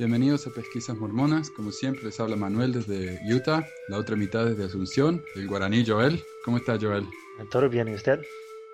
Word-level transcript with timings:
Bienvenidos 0.00 0.46
a 0.46 0.50
Pesquisas 0.50 0.96
Mormonas. 0.96 1.50
Como 1.50 1.70
siempre, 1.72 2.04
les 2.04 2.18
habla 2.20 2.34
Manuel 2.34 2.72
desde 2.72 3.20
Utah, 3.30 3.66
la 3.88 3.98
otra 3.98 4.16
mitad 4.16 4.46
desde 4.46 4.64
Asunción, 4.64 5.22
el 5.36 5.46
guaraní 5.46 5.84
Joel. 5.86 6.24
¿Cómo 6.42 6.56
está 6.56 6.78
Joel? 6.80 7.06
Todo 7.50 7.68
bien, 7.68 7.86
¿y 7.86 7.92
usted? 7.92 8.18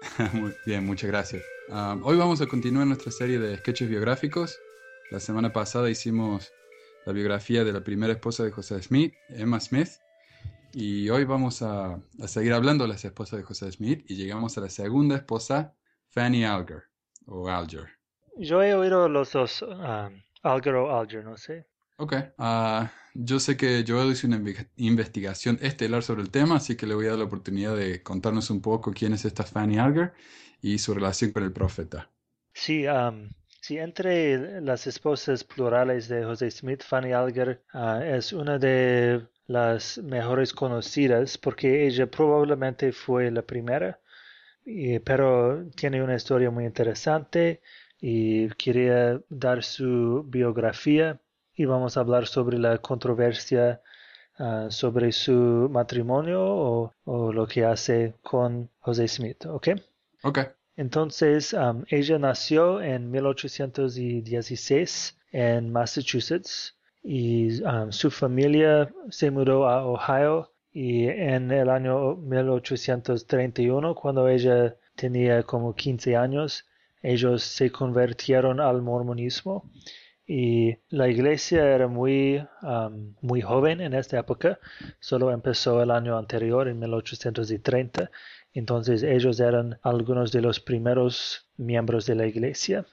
Muy 0.34 0.52
bien, 0.64 0.86
muchas 0.86 1.10
gracias. 1.10 1.42
Um, 1.68 2.00
hoy 2.04 2.16
vamos 2.16 2.40
a 2.42 2.46
continuar 2.46 2.86
nuestra 2.86 3.10
serie 3.10 3.40
de 3.40 3.56
sketches 3.56 3.88
biográficos. 3.88 4.56
La 5.10 5.18
semana 5.18 5.52
pasada 5.52 5.90
hicimos 5.90 6.52
la 7.06 7.12
biografía 7.12 7.64
de 7.64 7.72
la 7.72 7.82
primera 7.82 8.12
esposa 8.12 8.44
de 8.44 8.52
José 8.52 8.80
Smith, 8.80 9.12
Emma 9.28 9.58
Smith. 9.58 9.88
Y 10.74 11.08
hoy 11.08 11.24
vamos 11.24 11.60
a, 11.60 11.94
a 12.22 12.28
seguir 12.28 12.52
hablando 12.52 12.84
de 12.84 12.90
las 12.90 13.04
esposas 13.04 13.40
de 13.40 13.42
José 13.42 13.72
Smith 13.72 14.04
y 14.06 14.14
llegamos 14.14 14.56
a 14.58 14.60
la 14.60 14.70
segunda 14.70 15.16
esposa, 15.16 15.74
Fanny 16.08 16.44
Alger, 16.44 16.84
o 17.26 17.48
Alger. 17.48 17.88
Yo 18.38 18.62
he 18.62 18.74
oído 18.74 19.08
los 19.08 19.32
dos, 19.32 19.62
um, 19.62 20.22
Alger 20.52 20.74
o 20.76 20.90
Alger, 20.98 21.24
no 21.24 21.36
sé. 21.36 21.66
Ok. 21.98 22.14
Ah, 22.38 22.90
yo 23.14 23.40
sé 23.40 23.56
que 23.56 23.84
Joel 23.86 24.12
hizo 24.12 24.26
una 24.26 24.38
inve- 24.38 24.68
investigación 24.76 25.58
estelar 25.62 26.02
sobre 26.02 26.22
el 26.22 26.30
tema, 26.30 26.56
así 26.56 26.76
que 26.76 26.86
le 26.86 26.94
voy 26.94 27.06
a 27.06 27.10
dar 27.10 27.18
la 27.18 27.24
oportunidad 27.24 27.76
de 27.76 28.02
contarnos 28.02 28.50
un 28.50 28.60
poco 28.60 28.92
quién 28.92 29.12
es 29.14 29.24
esta 29.24 29.44
Fanny 29.44 29.78
Alger 29.78 30.12
y 30.60 30.78
su 30.78 30.92
relación 30.94 31.32
con 31.32 31.42
el 31.44 31.52
profeta. 31.52 32.10
Sí, 32.54 32.86
um, 32.88 33.28
sí, 33.60 33.78
entre 33.78 34.60
las 34.60 34.86
esposas 34.86 35.44
plurales 35.44 36.08
de 36.08 36.24
José 36.24 36.50
Smith, 36.50 36.82
Fanny 36.82 37.12
Alger 37.12 37.62
ah, 37.72 38.00
es 38.04 38.32
una 38.32 38.58
de 38.58 39.28
las 39.46 39.98
mejores 39.98 40.52
conocidas 40.52 41.38
porque 41.38 41.86
ella 41.86 42.10
probablemente 42.10 42.92
fue 42.92 43.30
la 43.30 43.42
primera, 43.42 44.00
y- 44.64 44.98
pero 45.00 45.66
tiene 45.76 46.02
una 46.02 46.16
historia 46.16 46.50
muy 46.50 46.66
interesante 46.66 47.62
y 48.00 48.48
quería 48.50 49.20
dar 49.28 49.62
su 49.62 50.24
biografía 50.28 51.20
y 51.54 51.64
vamos 51.64 51.96
a 51.96 52.00
hablar 52.00 52.26
sobre 52.26 52.58
la 52.58 52.78
controversia 52.78 53.80
ah, 54.38 54.66
sobre 54.70 55.12
su 55.12 55.68
matrimonio 55.70 56.44
o, 56.44 56.92
o 57.04 57.32
lo 57.32 57.46
que 57.46 57.64
hace 57.64 58.14
con 58.22 58.70
José 58.80 59.08
Smith, 59.08 59.46
¿ok? 59.46 59.68
Ok. 60.22 60.38
Entonces, 60.76 61.52
um, 61.54 61.84
ella 61.88 62.18
nació 62.18 62.82
en 62.82 63.10
1816 63.10 65.18
en 65.32 65.72
Massachusetts 65.72 66.76
y 67.02 67.62
um, 67.62 67.90
su 67.92 68.10
familia 68.10 68.92
se 69.10 69.30
mudó 69.30 69.66
a 69.68 69.86
Ohio 69.86 70.52
y 70.72 71.06
en 71.08 71.50
el 71.50 71.70
año 71.70 72.16
1831, 72.16 73.94
cuando 73.94 74.28
ella 74.28 74.76
tenía 74.94 75.42
como 75.42 75.74
15 75.74 76.16
años, 76.16 76.65
ellos 77.02 77.42
se 77.42 77.70
convirtieron 77.70 78.60
al 78.60 78.82
mormonismo 78.82 79.70
y 80.26 80.76
la 80.88 81.08
iglesia 81.08 81.72
era 81.72 81.86
muy, 81.86 82.44
um, 82.62 83.14
muy 83.20 83.40
joven 83.42 83.80
en 83.80 83.94
esta 83.94 84.18
época, 84.18 84.58
solo 84.98 85.30
empezó 85.30 85.82
el 85.82 85.90
año 85.92 86.18
anterior, 86.18 86.66
en 86.66 86.80
1830, 86.80 88.10
entonces 88.52 89.02
ellos 89.04 89.38
eran 89.38 89.78
algunos 89.82 90.32
de 90.32 90.42
los 90.42 90.58
primeros 90.58 91.48
miembros 91.56 92.06
de 92.06 92.16
la 92.16 92.26
iglesia. 92.26 92.84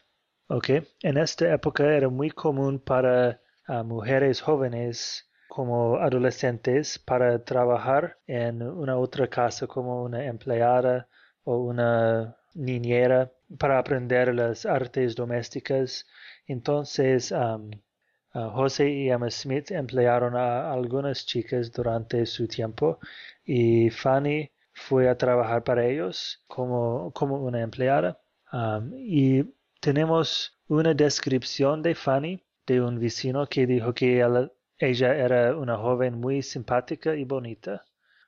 Ok, 0.47 0.69
en 1.01 1.17
esta 1.17 1.51
época 1.53 1.95
era 1.95 2.09
muy 2.09 2.29
común 2.29 2.79
para 2.79 3.41
ah, 3.67 3.81
mujeres 3.81 4.41
jóvenes 4.41 5.27
como 5.47 5.97
adolescentes 5.97 6.99
para 6.99 7.43
trabajar 7.43 8.17
en 8.27 8.61
una 8.61 8.97
otra 8.97 9.27
casa 9.27 9.67
como 9.67 10.03
una 10.03 10.25
empleada 10.25 11.07
o 11.43 11.57
una 11.57 12.35
niñera 12.53 13.31
para 13.57 13.79
aprender 13.79 14.33
las 14.33 14.65
artes 14.65 15.15
domésticas. 15.15 16.05
Entonces, 16.47 17.31
um, 17.31 17.71
José 18.33 18.89
y 18.89 19.09
Emma 19.09 19.29
Smith 19.29 19.71
emplearon 19.71 20.35
a 20.35 20.71
algunas 20.71 21.25
chicas 21.25 21.71
durante 21.71 22.25
su 22.25 22.47
tiempo 22.47 22.99
y 23.45 23.89
Fanny 23.91 24.51
fue 24.73 25.07
a 25.07 25.17
trabajar 25.17 25.63
para 25.63 25.85
ellos 25.85 26.43
como, 26.47 27.11
como 27.13 27.37
una 27.37 27.61
empleada. 27.61 28.19
Y 28.97 29.43
tenemos 29.79 30.57
una 30.67 30.93
descripción 30.93 31.81
de 31.81 31.95
Fanny 31.95 32.43
de 32.65 32.81
un 32.81 32.99
vecino 32.99 33.47
que 33.47 33.67
dijo 33.67 33.93
que 33.93 34.17
ella, 34.17 34.51
ella 34.79 35.15
era 35.15 35.55
una 35.55 35.77
joven 35.77 36.19
muy 36.19 36.41
simpática 36.41 37.15
y 37.15 37.23
bonita. 37.25 37.85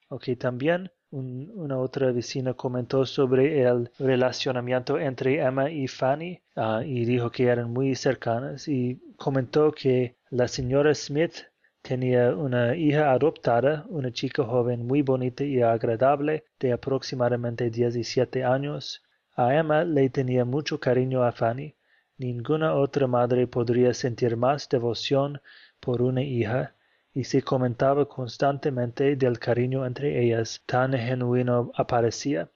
Ok, 0.09 0.29
también 0.37 0.91
un- 1.19 1.51
una 1.55 1.77
otra 1.79 2.11
vecina 2.11 2.53
comentó 2.53 3.05
sobre 3.05 3.61
el 3.63 3.89
relacionamiento 3.99 4.99
entre 4.99 5.41
Emma 5.41 5.69
y 5.71 5.87
Fanny 5.87 6.41
ah, 6.55 6.81
y 6.85 7.05
dijo 7.05 7.31
que 7.31 7.45
eran 7.47 7.71
muy 7.71 7.95
cercanas 7.95 8.67
y 8.67 8.99
comentó 9.17 9.71
que 9.71 10.15
la 10.29 10.47
señora 10.47 10.93
Smith 10.93 11.35
tenía 11.81 12.35
una 12.35 12.75
hija 12.75 13.11
adoptada, 13.11 13.85
una 13.89 14.11
chica 14.11 14.43
joven 14.43 14.85
muy 14.85 15.01
bonita 15.01 15.43
y 15.43 15.61
agradable 15.61 16.43
de 16.59 16.73
aproximadamente 16.73 17.69
17 17.69 18.43
años. 18.43 19.01
A 19.35 19.55
Emma 19.55 19.83
le 19.83 20.09
tenía 20.09 20.43
mucho 20.45 20.79
cariño 20.79 21.23
a 21.23 21.31
Fanny. 21.31 21.75
Ninguna 22.17 22.73
otra 22.75 23.07
madre 23.07 23.47
podría 23.47 23.93
sentir 23.93 24.35
más 24.37 24.67
devoción 24.69 25.39
por 25.79 26.01
una 26.01 26.21
hija 26.23 26.73
y 27.15 27.23
se 27.23 27.41
comentaba 27.41 28.07
constantemente 28.07 29.15
del 29.15 29.39
cariño 29.39 29.85
entre 29.85 30.21
ellas, 30.21 30.61
tan 30.65 30.91
genuino 30.93 31.71
aparecía. 31.75 32.51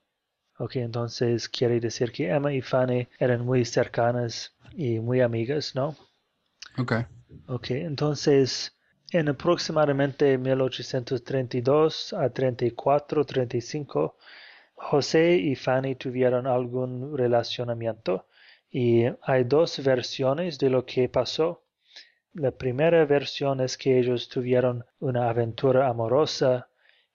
Ok, 0.58 0.76
entonces 0.76 1.48
quiere 1.48 1.80
decir 1.80 2.12
que 2.12 2.28
Emma 2.28 2.52
y 2.52 2.60
Fanny 2.60 3.08
eran 3.18 3.44
muy 3.46 3.64
cercanas 3.64 4.54
y 4.76 5.00
muy 5.00 5.22
amigas, 5.22 5.74
¿no? 5.74 5.96
Ok. 6.76 6.92
Ok, 7.46 7.70
entonces 7.70 8.76
en 9.10 9.30
aproximadamente 9.30 10.36
1832 10.36 12.12
a 12.12 12.28
34, 12.28 13.24
35, 13.24 14.18
José 14.74 15.36
y 15.36 15.56
Fanny 15.56 15.94
tuvieron 15.94 16.46
algún 16.46 17.16
relacionamiento 17.16 18.26
y 18.70 19.04
hay 19.22 19.44
dos 19.44 19.82
versiones 19.82 20.58
de 20.58 20.68
lo 20.68 20.84
que 20.84 21.08
pasó. 21.08 21.64
La 22.34 22.52
primera 22.52 23.04
versión 23.06 23.60
es 23.60 23.76
que 23.76 23.98
ellos 23.98 24.28
tuvieron 24.28 24.84
una 25.00 25.28
aventura 25.28 25.88
amorosa 25.88 26.68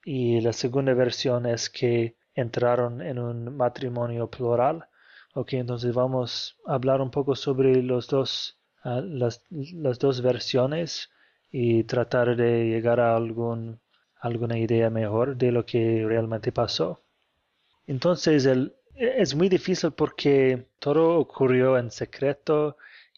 y 0.03 0.41
la 0.41 0.51
segunda 0.51 0.93
versión 0.93 1.45
es 1.45 1.69
que 1.69 2.15
entraron 2.33 3.01
en 3.01 3.19
un 3.19 3.55
matrimonio 3.55 4.29
plural. 4.29 4.85
Ok, 5.33 5.53
entonces 5.53 5.93
vamos 5.93 6.57
a 6.65 6.75
hablar 6.75 6.99
un 6.99 7.11
poco 7.11 7.35
sobre 7.35 7.81
los 7.81 8.07
dos, 8.07 8.57
ah, 8.83 9.01
las, 9.01 9.41
dos 9.99 10.21
versiones 10.21 11.09
y 11.49 11.85
tratar 11.85 12.35
de 12.35 12.65
llegar 12.65 12.99
a 12.99 13.15
algún, 13.15 13.79
alguna 14.19 14.57
idea 14.57 14.89
mejor 14.89 15.37
de 15.37 15.51
lo 15.53 15.65
que 15.65 16.03
realmente 16.05 16.51
pasó. 16.51 17.01
Entonces 17.87 18.45
el, 18.45 18.75
es 18.95 19.33
muy 19.33 19.47
difícil 19.47 19.91
porque 19.91 20.67
todo 20.79 21.19
ocurrió 21.19 21.77
en 21.77 21.89
secreto 21.89 22.75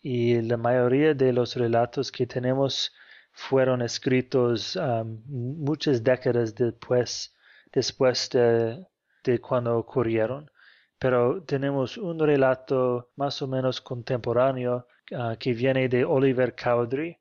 y 0.09 0.41
la 0.41 0.55
mayoría 0.55 1.13
de 1.13 1.33
los 1.33 1.57
relatos 1.57 2.13
que 2.13 2.25
tenemos 2.25 2.93
fueron 3.33 3.81
escritos 3.81 4.79
muchas 5.27 6.01
décadas 6.01 6.55
después, 6.55 7.35
después 7.73 8.29
de, 8.29 8.85
de 9.25 9.41
cuando 9.41 9.77
ocurrieron. 9.77 10.49
Pero 10.97 11.43
tenemos 11.43 11.97
un 11.97 12.17
relato 12.19 13.09
más 13.17 13.41
o 13.41 13.47
menos 13.47 13.81
contemporáneo 13.81 14.87
ah, 15.13 15.35
que 15.37 15.51
viene 15.53 15.89
de 15.89 16.05
Oliver 16.05 16.55
Cowdery 16.55 17.17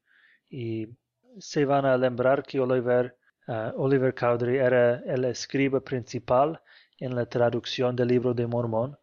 y 0.48 0.86
se 1.40 1.64
van 1.64 1.86
a 1.86 1.96
lembrar 1.96 2.44
que 2.44 2.60
Oliver, 2.60 3.16
ah, 3.48 3.72
Oliver 3.76 4.14
Cowdery 4.14 4.58
era 4.58 5.02
el 5.04 5.24
escriba 5.24 5.80
principal 5.80 6.62
en 7.00 7.16
la 7.16 7.26
traducción 7.26 7.96
del 7.96 8.08
libro 8.08 8.32
de 8.32 8.46
Mormón 8.46 8.96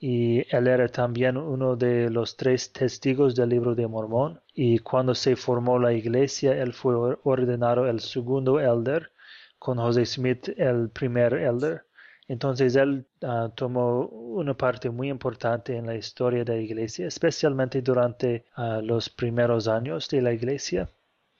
y 0.00 0.40
él 0.56 0.66
era 0.66 0.88
también 0.88 1.36
uno 1.36 1.76
de 1.76 2.10
los 2.10 2.36
tres 2.36 2.72
testigos 2.72 3.34
del 3.36 3.50
libro 3.50 3.74
de 3.74 3.86
Mormón 3.86 4.40
y 4.54 4.78
cuando 4.78 5.14
se 5.14 5.36
formó 5.36 5.78
la 5.78 5.92
iglesia 5.92 6.60
él 6.60 6.72
fue 6.72 6.94
or- 6.94 7.20
ordenado 7.24 7.86
el 7.86 8.00
segundo 8.00 8.58
elder 8.60 9.12
con 9.58 9.78
José 9.78 10.06
Smith 10.06 10.48
el 10.56 10.88
primer 10.90 11.34
elder 11.34 11.84
entonces 12.28 12.76
él 12.76 13.06
ah, 13.22 13.50
tomó 13.54 14.06
una 14.06 14.54
parte 14.56 14.88
muy 14.90 15.08
importante 15.10 15.76
en 15.76 15.86
la 15.86 15.96
historia 15.96 16.44
de 16.44 16.54
la 16.54 16.60
iglesia 16.60 17.06
especialmente 17.06 17.82
durante 17.82 18.44
ah, 18.56 18.80
los 18.82 19.08
primeros 19.10 19.68
años 19.68 20.08
de 20.08 20.22
la 20.22 20.32
iglesia 20.32 20.88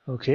¿ok? 0.06 0.28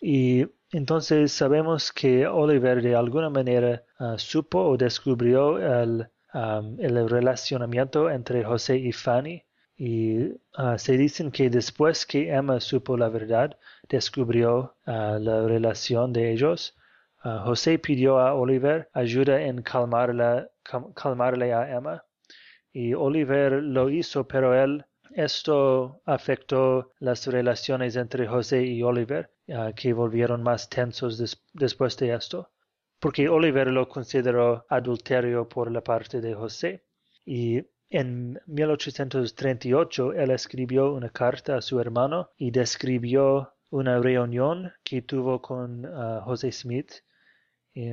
Y 0.00 0.46
entonces 0.72 1.32
sabemos 1.32 1.92
que 1.92 2.26
Oliver 2.26 2.82
de 2.82 2.94
alguna 2.94 3.30
manera 3.30 3.82
ah, 3.98 4.16
supo 4.18 4.60
o 4.60 4.76
descubrió 4.76 5.58
el, 5.58 6.06
am, 6.32 6.76
el 6.80 7.08
relacionamiento 7.08 8.10
entre 8.10 8.44
José 8.44 8.76
y 8.78 8.92
Fanny. 8.92 9.44
Y 9.76 10.30
ah, 10.54 10.78
se 10.78 10.96
dicen 10.96 11.30
que 11.30 11.50
después 11.50 12.06
que 12.06 12.30
Emma 12.32 12.60
supo 12.60 12.96
la 12.96 13.08
verdad, 13.08 13.58
descubrió 13.88 14.76
ah, 14.86 15.18
la 15.20 15.46
relación 15.46 16.12
de 16.12 16.32
ellos. 16.32 16.76
ah, 17.24 17.42
José 17.44 17.78
pidió 17.78 18.18
a 18.20 18.34
Oliver 18.34 18.88
ayuda 18.92 19.42
en 19.42 19.62
calmarla, 19.62 20.48
cal- 20.62 20.92
calmarle 20.94 21.52
a 21.52 21.70
Emma. 21.76 22.04
Y 22.72 22.94
Oliver 22.94 23.52
lo 23.62 23.88
hizo, 23.90 24.26
pero 24.26 24.54
él 24.54 24.84
esto 25.14 26.00
afectó 26.06 26.92
las 26.98 27.26
relaciones 27.26 27.96
entre 27.96 28.26
José 28.26 28.62
y 28.64 28.82
Oliver, 28.82 29.30
que 29.76 29.92
volvieron 29.92 30.42
más 30.42 30.68
tensos 30.68 31.18
después 31.52 31.96
de 31.98 32.14
esto, 32.14 32.50
porque 33.02 33.28
Oliver 33.28 33.66
lo 33.66 33.88
consideró 33.88 34.64
adulterio 34.68 35.48
por 35.48 35.72
la 35.72 35.82
parte 35.82 36.20
de 36.20 36.34
José. 36.34 36.84
Y 37.26 37.60
en 37.90 38.40
1838 38.46 40.12
él 40.12 40.30
escribió 40.30 40.92
una 40.92 41.10
carta 41.10 41.56
a 41.56 41.62
su 41.62 41.80
hermano 41.80 42.30
y 42.38 42.52
describió 42.52 43.54
una 43.70 43.98
reunión 43.98 44.72
que 44.84 45.02
tuvo 45.02 45.42
con 45.42 45.84
ah, 45.84 46.22
José 46.24 46.52
Smith 46.52 46.92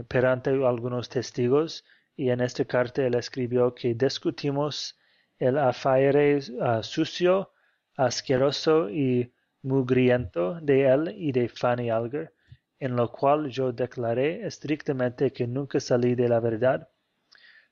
perante 0.07 0.51
algunos 0.51 1.09
testigos 1.09 1.85
y 2.15 2.29
en 2.29 2.41
esta 2.41 2.65
carta 2.65 3.03
él 3.03 3.15
escribió 3.15 3.73
que 3.73 3.95
discutimos 3.95 4.95
el 5.39 5.57
afaire 5.57 6.39
ah, 6.61 6.83
sucio, 6.83 7.51
asqueroso 7.95 8.91
y 8.91 9.33
mugriento 9.63 10.59
de 10.61 10.85
él 10.85 11.15
y 11.17 11.31
de 11.31 11.49
Fanny 11.49 11.89
Alger, 11.89 12.31
en 12.79 12.95
lo 12.95 13.11
cual 13.11 13.49
yo 13.49 13.71
declaré 13.71 14.45
estrictamente 14.45 15.31
que 15.31 15.45
nunca 15.47 15.79
salí 15.79 16.15
de 16.15 16.29
la 16.29 16.39
verdad. 16.39 16.87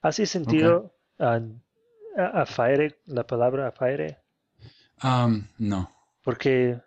¿Hace 0.02 0.26
sentido 0.26 0.94
ah, 1.20 1.40
afaire, 2.34 3.00
la 3.06 3.26
palabra 3.26 3.68
afaire? 3.68 4.18
Um, 5.04 5.48
no. 5.58 5.90
Porque... 6.24 6.80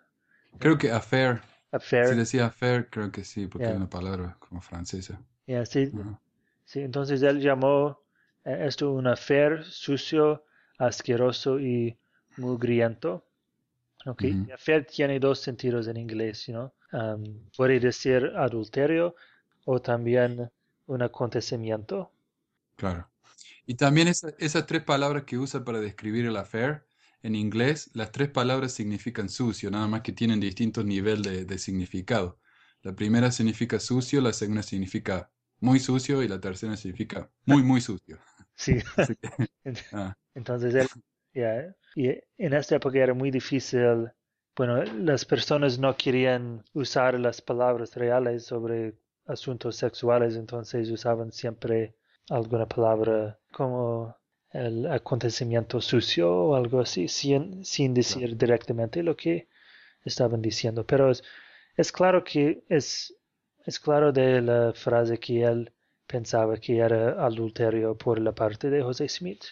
Creo 0.59 0.77
que 0.77 0.91
affair. 0.91 1.41
Affair. 1.71 2.07
Si 2.09 2.15
decía 2.15 2.45
affair, 2.47 2.87
creo 2.89 3.11
que 3.11 3.23
sí, 3.23 3.47
porque 3.47 3.67
es 3.67 3.75
una 3.75 3.89
palabra 3.89 4.35
como 4.39 4.61
francesa. 4.61 5.19
sí, 5.65 5.91
sí, 6.65 6.81
entonces 6.81 7.21
él 7.21 7.39
llamó 7.39 8.01
eh, 8.43 8.65
esto 8.67 8.91
un 8.91 9.07
affair 9.07 9.63
sucio, 9.63 10.45
asqueroso 10.77 11.59
y 11.59 11.97
mugriento. 12.37 13.25
Okay. 14.05 14.47
tiene 14.89 15.19
dos 15.19 15.39
sentidos 15.39 15.87
en 15.87 15.97
inglés, 15.97 16.49
¿no? 16.49 16.73
Puede 17.55 17.79
decir 17.79 18.31
adulterio 18.35 19.15
o 19.65 19.81
también 19.81 20.51
un 20.87 21.01
acontecimiento. 21.01 22.11
Claro. 22.75 23.09
Y 23.65 23.75
también 23.75 24.07
esas 24.07 24.65
tres 24.65 24.83
palabras 24.83 25.23
que 25.23 25.37
usa 25.37 25.63
para 25.63 25.79
describir 25.79 26.25
el 26.25 26.35
affair, 26.35 26.83
en 27.23 27.35
inglés, 27.35 27.91
las 27.93 28.11
tres 28.11 28.29
palabras 28.29 28.71
significan 28.71 29.29
sucio, 29.29 29.69
nada 29.69 29.87
más 29.87 30.01
que 30.01 30.11
tienen 30.11 30.39
distintos 30.39 30.85
niveles 30.85 31.47
de, 31.47 31.57
significado. 31.59 32.39
La 32.81 32.95
primera 32.95 33.31
significa 33.31 33.79
sucio, 33.79 34.21
la 34.21 34.33
segunda 34.33 34.63
significa 34.63 35.29
muy 35.59 35.79
sucio 35.79 36.23
y 36.23 36.27
la 36.27 36.39
tercera 36.39 36.75
significa 36.75 37.29
muy, 37.45 37.63
muy 37.63 37.81
sucio. 37.81 38.17
Sí. 38.55 38.77
Ah. 39.93 40.15
Entonces, 40.35 40.75
él, 40.75 41.75
y 41.95 42.07
en 42.37 42.53
esta 42.53 42.75
época 42.75 42.99
era 42.99 43.13
muy 43.13 43.31
difícil, 43.31 44.11
bueno, 44.55 44.83
las 44.83 45.25
personas 45.25 45.79
no 45.79 45.95
querían 45.95 46.63
usar 46.73 47.19
las 47.19 47.41
palabras 47.41 47.95
reales 47.95 48.45
sobre 48.45 48.95
asuntos 49.25 49.77
sexuales, 49.77 50.35
entonces 50.35 50.89
usaban 50.89 51.31
siempre 51.31 51.95
alguna 52.29 52.65
palabra 52.67 53.39
como 53.51 54.15
el 54.51 54.85
acontecimiento 54.87 55.79
sucio 55.79 56.29
o 56.29 56.55
algo 56.55 56.81
así, 56.81 57.07
sin, 57.07 57.63
sin 57.63 57.93
decir 57.93 58.37
directamente 58.37 59.01
lo 59.01 59.15
que 59.15 59.47
estaban 60.03 60.41
diciendo. 60.41 60.85
Pero 60.85 61.11
es, 61.11 61.23
es 61.77 61.91
claro 61.91 62.23
que 62.23 62.63
es, 62.67 63.15
es 63.65 63.79
claro 63.79 64.11
de 64.11 64.41
la 64.41 64.73
frase 64.73 65.17
que 65.17 65.43
él 65.43 65.71
pensaba 66.05 66.57
que 66.57 66.77
era 66.77 67.23
adulterio 67.25 67.97
por 67.97 68.19
la 68.19 68.33
parte 68.33 68.69
de 68.69 68.83
José 68.83 69.07
Smith. 69.07 69.43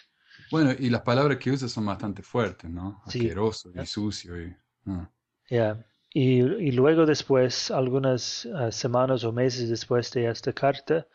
Bueno, 0.50 0.72
y 0.78 0.90
las 0.90 1.02
palabras 1.02 1.38
que 1.38 1.50
usa 1.50 1.68
son 1.68 1.86
bastante 1.86 2.22
fuertes, 2.22 2.68
¿no? 2.70 3.02
Asqueroso 3.06 3.70
y 3.74 3.86
sucio. 3.86 4.40
Y, 4.40 4.54
ah. 4.86 5.76
y, 6.12 6.72
luego 6.72 7.06
después, 7.06 7.70
algunas 7.70 8.46
ah, 8.54 8.70
semanas 8.72 9.24
o 9.24 9.32
meses 9.32 9.68
después 9.68 10.10
de 10.12 10.28
esta 10.28 10.52
carta, 10.52 11.06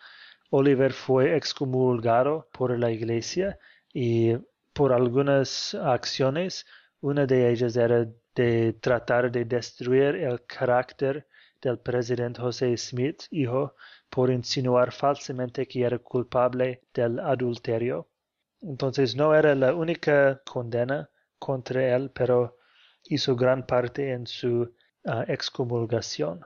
Oliver 0.49 0.93
fue 0.93 1.35
excomulgado 1.35 2.47
por 2.51 2.77
la 2.77 2.91
iglesia 2.91 3.57
y 3.93 4.33
por 4.73 4.93
algunas 4.93 5.73
acciones, 5.75 6.65
una 7.01 7.25
de 7.25 7.51
ellas 7.51 7.75
era 7.75 8.07
de 8.35 8.73
tratar 8.73 9.31
de 9.31 9.45
destruir 9.45 10.15
el 10.15 10.45
carácter 10.45 11.27
del 11.61 11.79
presidente 11.79 12.41
José 12.41 12.75
Smith, 12.77 13.23
hijo, 13.31 13.75
por 14.09 14.29
insinuar 14.29 14.91
falsamente 14.91 15.67
que 15.67 15.83
era 15.83 15.97
culpable 15.99 16.81
del 16.93 17.19
adulterio. 17.19 18.07
Entonces 18.61 19.15
no 19.15 19.33
era 19.33 19.55
la 19.55 19.73
única 19.73 20.41
condena 20.45 21.09
contra 21.39 21.95
él, 21.95 22.11
pero 22.13 22.57
hizo 23.07 23.35
gran 23.35 23.65
parte 23.65 24.11
en 24.11 24.27
su 24.27 24.71
ah, 25.05 25.25
excomulgación. 25.27 26.41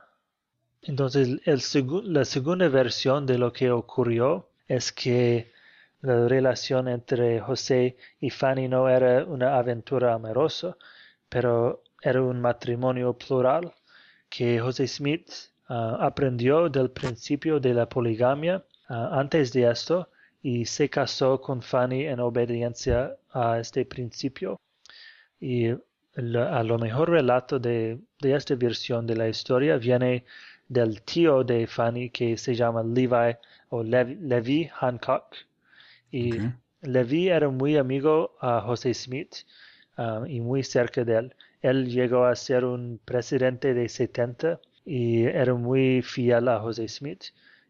Entonces 0.82 1.40
la 1.46 2.26
segunda 2.26 2.70
versión 2.70 3.26
de 3.26 3.38
lo 3.38 3.52
que 3.52 3.72
ocurrió 3.72 4.50
es 4.68 4.92
que 4.92 5.52
la 6.02 6.28
relación 6.28 6.88
entre 6.88 7.42
José 7.42 7.98
y 8.22 8.30
Fanny 8.30 8.70
no 8.70 8.88
era 8.88 9.26
una 9.26 9.58
aventura 9.58 10.14
amorosa, 10.14 10.78
pero 11.28 11.84
era 12.02 12.22
un 12.22 12.40
matrimonio 12.40 13.14
plural 13.18 13.74
que 14.30 14.60
José 14.60 14.88
Smith 14.88 15.30
ah, 15.68 15.98
aprendió 16.00 16.70
del 16.70 16.92
principio 16.92 17.60
de 17.60 17.74
la 17.74 17.88
poligamia. 17.90 18.64
Ah, 18.88 19.20
antes 19.20 19.52
de 19.52 19.70
esto, 19.70 20.10
y 20.42 20.66
se 20.66 20.90
casó 20.90 21.42
con 21.42 21.62
Fanny 21.62 22.06
en 22.06 22.20
obediencia 22.20 23.18
a 23.32 23.60
este 23.60 23.86
principio. 23.86 24.60
Y 25.40 25.70
a 26.16 26.64
lo 26.64 26.78
mejor 26.78 27.10
relato 27.10 27.60
de, 27.60 28.00
esta 28.22 28.56
versión 28.56 29.06
de 29.08 29.16
la 29.16 29.28
historia 29.30 29.78
viene 29.78 30.26
del 30.68 31.02
tío 31.02 31.44
de 31.44 31.68
Fanny 31.68 32.10
que 32.10 32.38
se 32.38 32.56
llama 32.56 32.84
Levi 32.84 33.36
o 33.70 33.84
Levi, 33.84 34.70
Hancock. 34.80 35.36
Y 36.12 36.34
Levi 36.82 37.30
era 37.30 37.50
muy 37.50 37.78
amigo 37.78 38.36
a 38.40 38.62
José 38.62 38.94
Smith 38.94 39.46
um, 39.98 40.26
y 40.26 40.40
muy 40.42 40.64
cerca 40.64 41.04
de 41.04 41.18
él. 41.18 41.36
Él 41.62 41.90
llegó 41.90 42.26
a 42.26 42.36
ser 42.36 42.66
un 42.66 43.00
presidente 43.06 43.74
de 43.74 43.90
70 43.90 44.60
y 44.86 45.24
era 45.24 45.54
muy 45.54 46.02
fiel 46.02 46.48
a 46.48 46.60
José 46.60 46.88
Smith. 46.88 47.26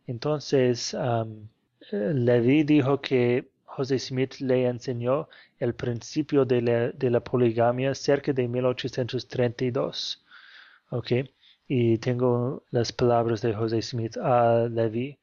Entonces, 0.08 0.94
um, 0.94 1.48
Levi 1.92 2.64
dijo 2.64 3.02
que 3.02 3.50
José 3.80 3.98
Smith 3.98 4.42
le 4.42 4.66
enseñó 4.66 5.30
el 5.58 5.74
principio 5.74 6.44
de 6.44 6.92
la, 7.10 7.20
poligamia 7.22 7.96
cerca 7.96 8.34
de 8.34 8.46
1832. 8.46 10.26
¿Ok? 10.90 11.12
Y 11.66 11.98
tengo 12.00 12.66
las 12.72 12.92
palabras 12.92 13.42
de 13.42 13.54
José 13.54 13.82
Smith 13.82 14.18
a 14.18 14.68
Levi. 14.70 15.18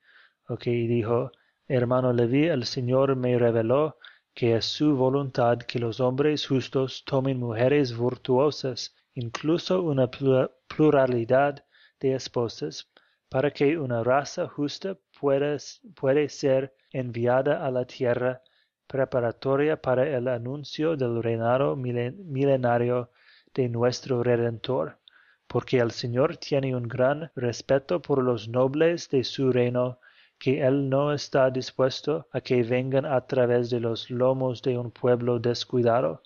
¿Ok? 0.49 0.69
Y 0.69 0.87
dijo, 0.87 1.33
hermano 1.69 2.15
Levi, 2.15 2.47
el 2.47 2.65
Señor 2.65 3.15
me 3.15 3.39
reveló 3.39 3.99
que 4.33 4.57
es 4.57 4.65
su 4.65 4.97
voluntad 4.97 5.59
que 5.59 5.79
los 5.79 6.01
hombres 6.01 6.47
justos 6.47 7.05
tomen 7.05 7.39
mujeres 7.39 7.93
virtuosas, 7.93 8.95
incluso 9.13 9.83
una 9.83 10.11
pluralidad 10.11 11.63
de 12.01 12.15
esposas, 12.15 12.89
para 13.29 13.51
que 13.51 13.77
una 13.77 14.03
raza 14.03 14.49
justa 14.49 14.97
puede, 15.21 16.29
ser 16.29 16.75
enviada 16.93 17.67
a 17.67 17.71
la 17.71 17.85
tierra 17.85 18.43
preparatoria 18.87 19.81
para 19.81 20.09
el 20.09 20.29
anuncio 20.29 20.97
del 20.97 21.23
reinado 21.23 21.77
milenario 21.77 23.11
de 23.55 23.69
nuestro 23.69 24.23
Redentor, 24.23 24.99
porque 25.47 25.79
el 25.79 25.91
Señor 25.91 26.37
tiene 26.37 26.75
un 26.75 26.89
gran 26.89 27.31
respeto 27.35 28.01
por 28.03 28.23
los 28.23 28.49
nobles 28.49 29.09
de 29.11 29.25
su 29.25 29.53
reino, 29.53 29.99
que 30.39 30.63
Él 30.67 30.89
no 30.89 31.13
está 31.13 31.51
dispuesto 31.51 32.29
a 32.33 32.41
que 32.41 32.63
vengan 32.63 33.07
a 33.07 33.27
través 33.27 33.71
de 33.71 33.81
los 33.81 34.11
lomos 34.11 34.63
de 34.63 34.77
un 34.77 34.91
pueblo 34.91 35.39
descuidado. 35.39 36.23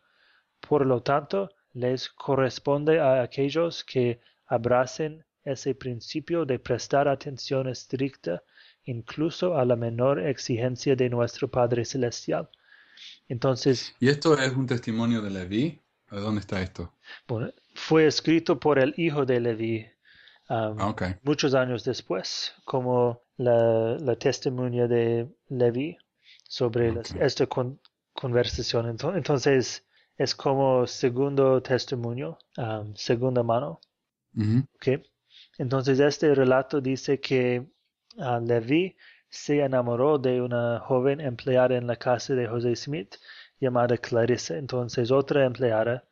Por 0.61 0.85
lo 0.85 1.01
tanto, 1.03 1.51
les 1.73 2.09
corresponde 2.09 2.99
a 2.99 3.23
aquellos 3.23 3.85
que 3.85 4.21
abracen 4.47 5.25
ese 5.45 5.75
principio 5.75 6.45
de 6.45 6.59
prestar 6.59 7.09
atención 7.09 7.69
estricta 7.69 8.43
incluso 8.85 9.57
a 9.57 9.65
la 9.65 9.77
menor 9.77 10.21
exigencia 10.21 10.97
de 10.97 11.09
nuestro 11.09 11.49
Padre 11.49 11.85
Celestial. 11.85 12.49
Entonces, 13.29 13.95
¿Y 14.01 14.09
esto 14.09 14.39
es 14.39 14.53
un 14.53 14.67
testimonio 14.67 15.23
de 15.23 15.31
Leví? 15.31 15.81
¿Dónde 16.11 16.41
está 16.41 16.61
esto? 16.61 16.93
Bueno, 17.29 17.53
fue 17.75 18.07
escrito 18.07 18.59
por 18.59 18.79
el 18.79 18.93
hijo 18.97 19.25
de 19.25 19.41
Leví 19.41 19.87
um, 20.49 20.77
ah, 20.81 21.19
muchos 21.23 21.55
años 21.55 21.85
después, 21.85 22.53
como 22.65 23.23
la, 23.37 23.97
la 23.99 24.17
testimonio 24.17 24.89
de 24.89 25.29
Leví 25.49 25.97
sobre 26.49 26.93
esta 27.21 27.47
conversación. 28.13 28.99
Entonces, 29.15 29.87
es 30.17 30.35
como 30.35 30.87
segundo 30.87 31.63
testimonio, 31.63 32.39
um, 32.59 32.95
segunda 32.97 33.43
mano. 33.43 33.81
Entonces, 35.59 36.01
este 36.01 36.35
relato 36.35 36.81
dice 36.81 37.21
que 37.21 37.67
Levi 38.17 38.97
se 39.29 39.61
enamoró 39.61 40.19
de 40.19 40.41
una 40.43 40.81
joven 40.81 41.21
empleada 41.21 41.77
en 41.77 41.87
la 41.87 41.97
casa 41.97 42.35
de 42.35 42.47
José 42.49 42.75
Smith 42.77 43.17
llamada 43.61 43.97
Clarissa. 43.99 44.57
Entonces 44.57 45.11
otra 45.11 45.45
empleada 45.45 46.05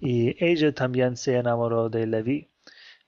y 0.00 0.36
ella 0.44 0.72
también 0.74 1.16
se 1.16 1.36
enamoró 1.36 1.88
de 1.88 2.06
Levi. 2.06 2.50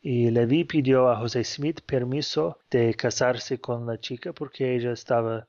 Y 0.02 0.30
Levi 0.30 0.64
pidió 0.64 1.10
a 1.10 1.16
José 1.18 1.44
Smith 1.44 1.80
permiso 1.82 2.58
de 2.70 2.94
casarse 2.94 3.60
con 3.60 3.86
la 3.86 3.98
chica 4.00 4.32
porque 4.32 4.74
ella 4.74 4.92
estaba 4.92 5.48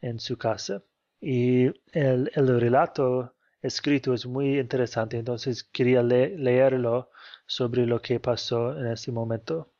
en 0.00 0.18
su 0.18 0.36
casa. 0.36 0.82
Y 1.20 1.66
el, 1.92 2.30
el 2.34 2.60
relato 2.60 3.34
escrito 3.62 4.12
es 4.12 4.26
muy 4.26 4.58
interesante, 4.58 5.16
entonces 5.18 5.62
quería 5.62 6.02
leerlo 6.02 7.10
sobre 7.46 7.86
lo 7.86 8.02
que 8.02 8.18
pasó 8.20 8.76
en 8.76 8.88
ese 8.88 9.12
momento. 9.12 9.71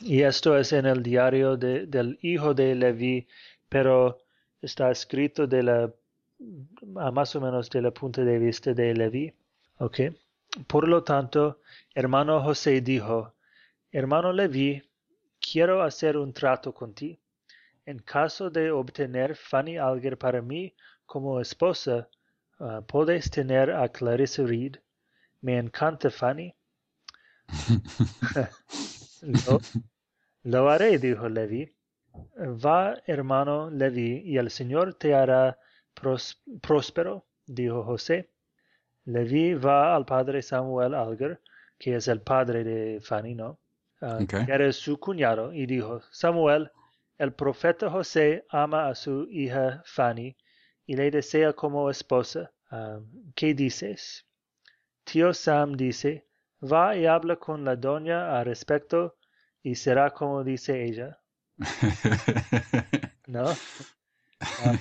Y 0.00 0.22
esto 0.22 0.56
es 0.58 0.72
en 0.72 0.86
el 0.86 1.02
diario 1.02 1.56
del 1.56 2.18
hijo 2.22 2.52
de 2.54 2.74
Levi, 2.74 3.26
pero 3.68 4.18
está 4.60 4.90
escrito 4.90 5.46
de 5.46 5.62
la, 5.62 5.92
más 7.12 7.36
o 7.36 7.40
menos 7.40 7.70
de 7.70 7.82
la 7.82 7.90
punto 7.90 8.24
de 8.24 8.38
vista 8.38 8.74
de 8.74 8.94
Levi. 8.94 9.32
Okay. 9.78 10.16
Por 10.66 10.88
lo 10.88 11.02
tanto, 11.02 11.60
hermano 11.94 12.42
José 12.42 12.80
dijo, 12.80 13.34
hermano 13.90 14.32
Levi, 14.32 14.82
quiero 15.40 15.82
hacer 15.82 16.16
un 16.16 16.32
trato 16.32 16.72
contigo. 16.72 17.18
En 17.86 17.98
caso 17.98 18.50
de 18.50 18.70
obtener 18.70 19.36
Fanny 19.36 19.76
Alger 19.76 20.16
para 20.16 20.40
mí 20.40 20.74
como 21.04 21.40
esposa, 21.40 22.08
uh, 22.58 22.82
puedes 22.86 23.30
tener 23.30 23.70
a 23.70 23.88
Clarissa 23.88 24.42
Reed. 24.42 24.76
Me 25.42 25.58
encanta 25.58 26.10
Fanny. 26.10 26.54
lo, 30.44 30.70
haré, 30.70 30.98
dijo 30.98 31.28
Levi. 31.28 31.70
Va, 32.64 32.96
hermano 33.06 33.70
Levi, 33.70 34.22
y 34.24 34.36
el 34.36 34.50
Señor 34.50 34.94
te 34.94 35.14
hará 35.14 35.58
próspero, 36.60 37.26
dijo 37.46 37.82
José. 37.84 38.30
Levi 39.04 39.54
va 39.54 39.94
al 39.94 40.04
padre 40.04 40.42
Samuel 40.42 40.94
Alger, 40.94 41.40
que 41.78 41.96
es 41.96 42.08
el 42.08 42.20
padre 42.20 42.64
de 42.64 43.00
Fanny, 43.00 43.34
¿no? 43.34 43.58
Uh, 44.00 44.26
Era 44.48 44.70
su 44.72 44.98
cuñado, 44.98 45.52
y 45.52 45.66
dijo, 45.66 46.02
Samuel, 46.10 46.70
el 47.18 47.32
profeta 47.32 47.90
José 47.90 48.44
ama 48.50 48.88
a 48.88 48.94
su 48.94 49.26
hija 49.30 49.82
Fanny 49.86 50.36
y 50.86 50.96
le 50.96 51.10
desea 51.10 51.52
como 51.52 51.90
esposa. 51.90 52.52
Ah, 52.70 53.00
¿Qué 53.34 53.54
dices? 53.54 54.26
Tío 55.04 55.32
Sam 55.32 55.76
dice, 55.76 56.26
va 56.64 56.96
y 56.96 57.06
habla 57.06 57.36
con 57.36 57.64
la 57.64 57.76
doña 57.76 58.38
al 58.38 58.46
respecto 58.46 59.16
y 59.62 59.74
será 59.74 60.10
como 60.10 60.44
dice 60.44 60.84
ella. 60.84 61.18
¿No? 63.26 63.46
Ah, 64.40 64.78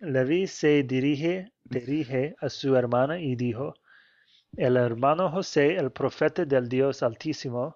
Levi 0.00 0.46
se 0.46 0.82
dirige, 0.82 1.52
dirige 1.64 2.34
a 2.40 2.48
su 2.48 2.76
hermana 2.76 3.18
y 3.18 3.36
dijo, 3.36 3.74
el 4.56 4.76
hermano 4.76 5.30
José, 5.30 5.76
el 5.76 5.90
profeta 5.92 6.44
del 6.44 6.68
Dios 6.68 7.02
Altísimo, 7.02 7.74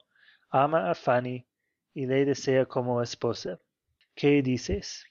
ama 0.50 0.90
a 0.90 0.94
Fanny 0.94 1.46
y 1.94 2.06
le 2.06 2.24
desea 2.24 2.66
como 2.66 3.02
esposa. 3.02 3.58
¿Qué 4.14 4.42
dices? 4.42 5.04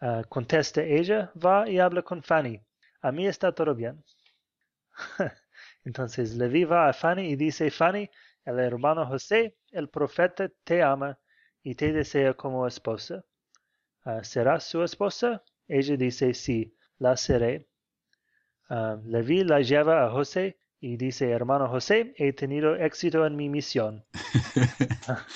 Uh, 0.00 0.22
contesta 0.28 0.82
ella, 0.82 1.30
va 1.36 1.68
y 1.68 1.78
habla 1.78 2.02
con 2.02 2.22
Fanny. 2.22 2.60
A 3.02 3.12
mí 3.12 3.26
está 3.26 3.52
todo 3.52 3.74
bien. 3.74 4.02
Entonces 5.84 6.34
Levi 6.36 6.64
va 6.64 6.88
a 6.88 6.92
Fanny 6.92 7.28
y 7.30 7.36
dice, 7.36 7.70
Fanny, 7.70 8.08
el 8.44 8.58
hermano 8.58 9.06
José, 9.06 9.56
el 9.70 9.88
profeta, 9.88 10.50
te 10.64 10.82
ama 10.82 11.18
y 11.62 11.74
te 11.74 11.92
desea 11.92 12.34
como 12.34 12.66
esposa. 12.66 13.24
Uh, 14.04 14.22
¿Serás 14.22 14.64
su 14.64 14.82
esposa? 14.82 15.42
Ella 15.68 15.96
dice, 15.96 16.34
sí, 16.34 16.76
la 16.98 17.16
seré. 17.16 17.68
Uh, 18.68 18.96
Levi 19.04 19.44
la 19.44 19.60
lleva 19.60 20.04
a 20.04 20.10
José 20.10 20.58
y 20.80 20.96
dice, 20.96 21.30
hermano 21.30 21.68
José, 21.68 22.14
he 22.16 22.32
tenido 22.32 22.74
éxito 22.76 23.26
en 23.26 23.36
mi 23.36 23.48
misión. 23.48 24.04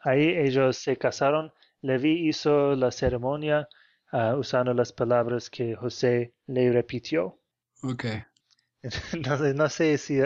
Ahí 0.00 0.28
ellos 0.28 0.76
se 0.76 0.96
casaron 0.96 1.52
Levi 1.80 2.28
hizo 2.28 2.74
la 2.74 2.90
ceremonia 2.90 3.68
usando 4.38 4.72
las 4.72 4.92
palabras 4.92 5.50
que 5.50 5.76
José 5.76 6.34
le 6.46 6.72
repitió. 6.72 7.38
Ok. 7.82 8.04
Entonces, 9.12 9.54
no 9.54 9.68
sé 9.68 9.98
si 9.98 10.20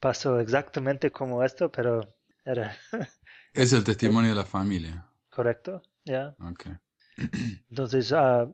pasó 0.00 0.38
exactamente 0.40 1.10
como 1.10 1.42
esto, 1.42 1.70
pero 1.70 2.00
era... 2.44 2.76
es 3.52 3.72
el 3.72 3.84
testimonio 3.84 4.30
de 4.30 4.36
la 4.36 4.44
familia. 4.56 5.06
Correcto, 5.30 5.82
ya. 6.04 6.34
Okay. 6.52 6.72
Entonces, 7.70 8.12
uh, 8.12 8.52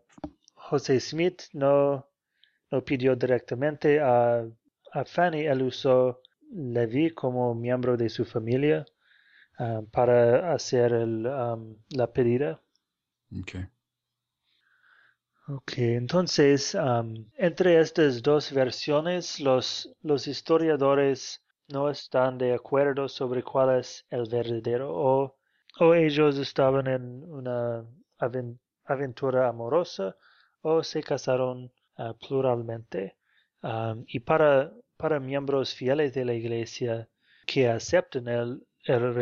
José 0.54 1.00
Smith 1.00 1.42
no, 1.52 2.08
no 2.70 2.84
pidió 2.84 3.16
directamente 3.16 4.00
a, 4.00 4.44
a 4.92 5.04
Fanny, 5.04 5.46
él 5.46 5.62
usó 5.62 6.20
Levi 6.50 7.10
como 7.10 7.54
miembro 7.54 7.96
de 7.96 8.08
su 8.08 8.24
familia 8.24 8.84
Ah, 9.58 9.82
para 9.92 10.52
hacer 10.54 10.92
el, 10.92 11.22
la 11.22 12.12
pedida. 12.12 12.60
Okay. 13.40 13.66
Ok, 15.54 15.72
entonces, 15.78 16.74
entre 17.36 17.78
estas 17.78 18.22
dos 18.22 18.52
versiones, 18.52 19.38
los, 19.38 19.94
los 20.02 20.26
historiadores 20.26 21.42
no 21.68 21.90
están 21.90 22.38
de 22.38 22.54
acuerdo 22.54 23.06
sobre 23.08 23.42
cuál 23.42 23.78
es 23.78 24.06
el 24.08 24.28
verdadero 24.30 24.90
o, 24.94 25.36
o 25.78 25.94
ellos 25.94 26.38
estaban 26.38 26.86
en 26.86 27.24
una 27.24 27.84
aventura 28.86 29.48
amorosa 29.48 30.16
o 30.62 30.82
se 30.82 31.02
casaron 31.02 31.70
ah, 31.96 32.14
pluralmente. 32.14 33.16
y 34.06 34.20
para, 34.20 34.72
para 34.96 35.20
miembros 35.20 35.74
fieles 35.74 36.14
de 36.14 36.24
la 36.24 36.34
iglesia 36.34 37.08
que 37.46 37.68
acepten 37.68 38.26
el, 38.28 38.66
el 38.84 39.14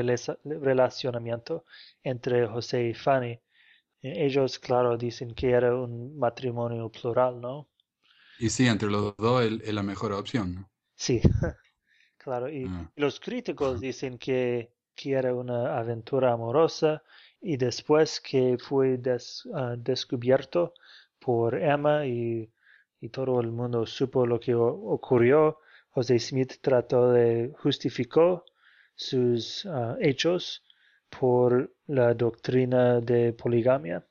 relacionamiento 0.61 1.65
entre 2.05 2.47
José 2.47 2.89
y 2.89 2.95
Fanny. 2.95 3.41
Eh, 4.03 4.25
ellos, 4.27 4.59
claro, 4.59 4.97
dicen 4.97 5.35
que 5.35 5.51
era 5.51 5.75
un 5.75 6.19
matrimonio 6.19 6.89
plural, 6.89 7.41
¿no? 7.41 7.69
Y 8.39 8.49
sí, 8.49 8.67
entre 8.67 8.91
los 8.91 9.15
dos 9.17 9.45
es 9.45 9.75
la 9.75 9.83
mejor 9.83 10.13
opción, 10.13 10.55
¿no? 10.55 10.71
Sí, 10.95 11.21
claro. 12.19 12.49
Y 12.49 12.65
ah. 12.69 12.91
los 12.97 13.21
críticos 13.21 13.81
dicen 13.81 14.19
que, 14.19 14.73
que, 14.95 15.13
era 15.13 15.35
una 15.35 15.79
aventura 15.79 16.33
amorosa 16.33 17.03
y 17.41 17.57
después 17.57 18.21
que 18.21 18.57
fue 18.59 19.01
ah, 19.55 19.75
descubierto 19.79 20.75
por 21.19 21.55
Emma 21.55 22.07
y, 22.07 22.51
y, 23.01 23.09
todo 23.11 23.41
el 23.41 23.51
mundo 23.51 23.87
supo 23.87 24.27
lo 24.27 24.41
que 24.41 24.55
ocurrió, 24.55 25.59
José 25.91 26.19
Smith 26.19 26.55
trató 26.61 27.13
de 27.13 27.53
justificar 27.59 28.43
sus 28.95 29.67
ah, 29.67 29.97
hechos 30.01 30.63
por 31.09 31.73
la 31.91 32.15
doctrina 32.15 33.01
de 33.01 33.33
poligamia. 33.33 34.07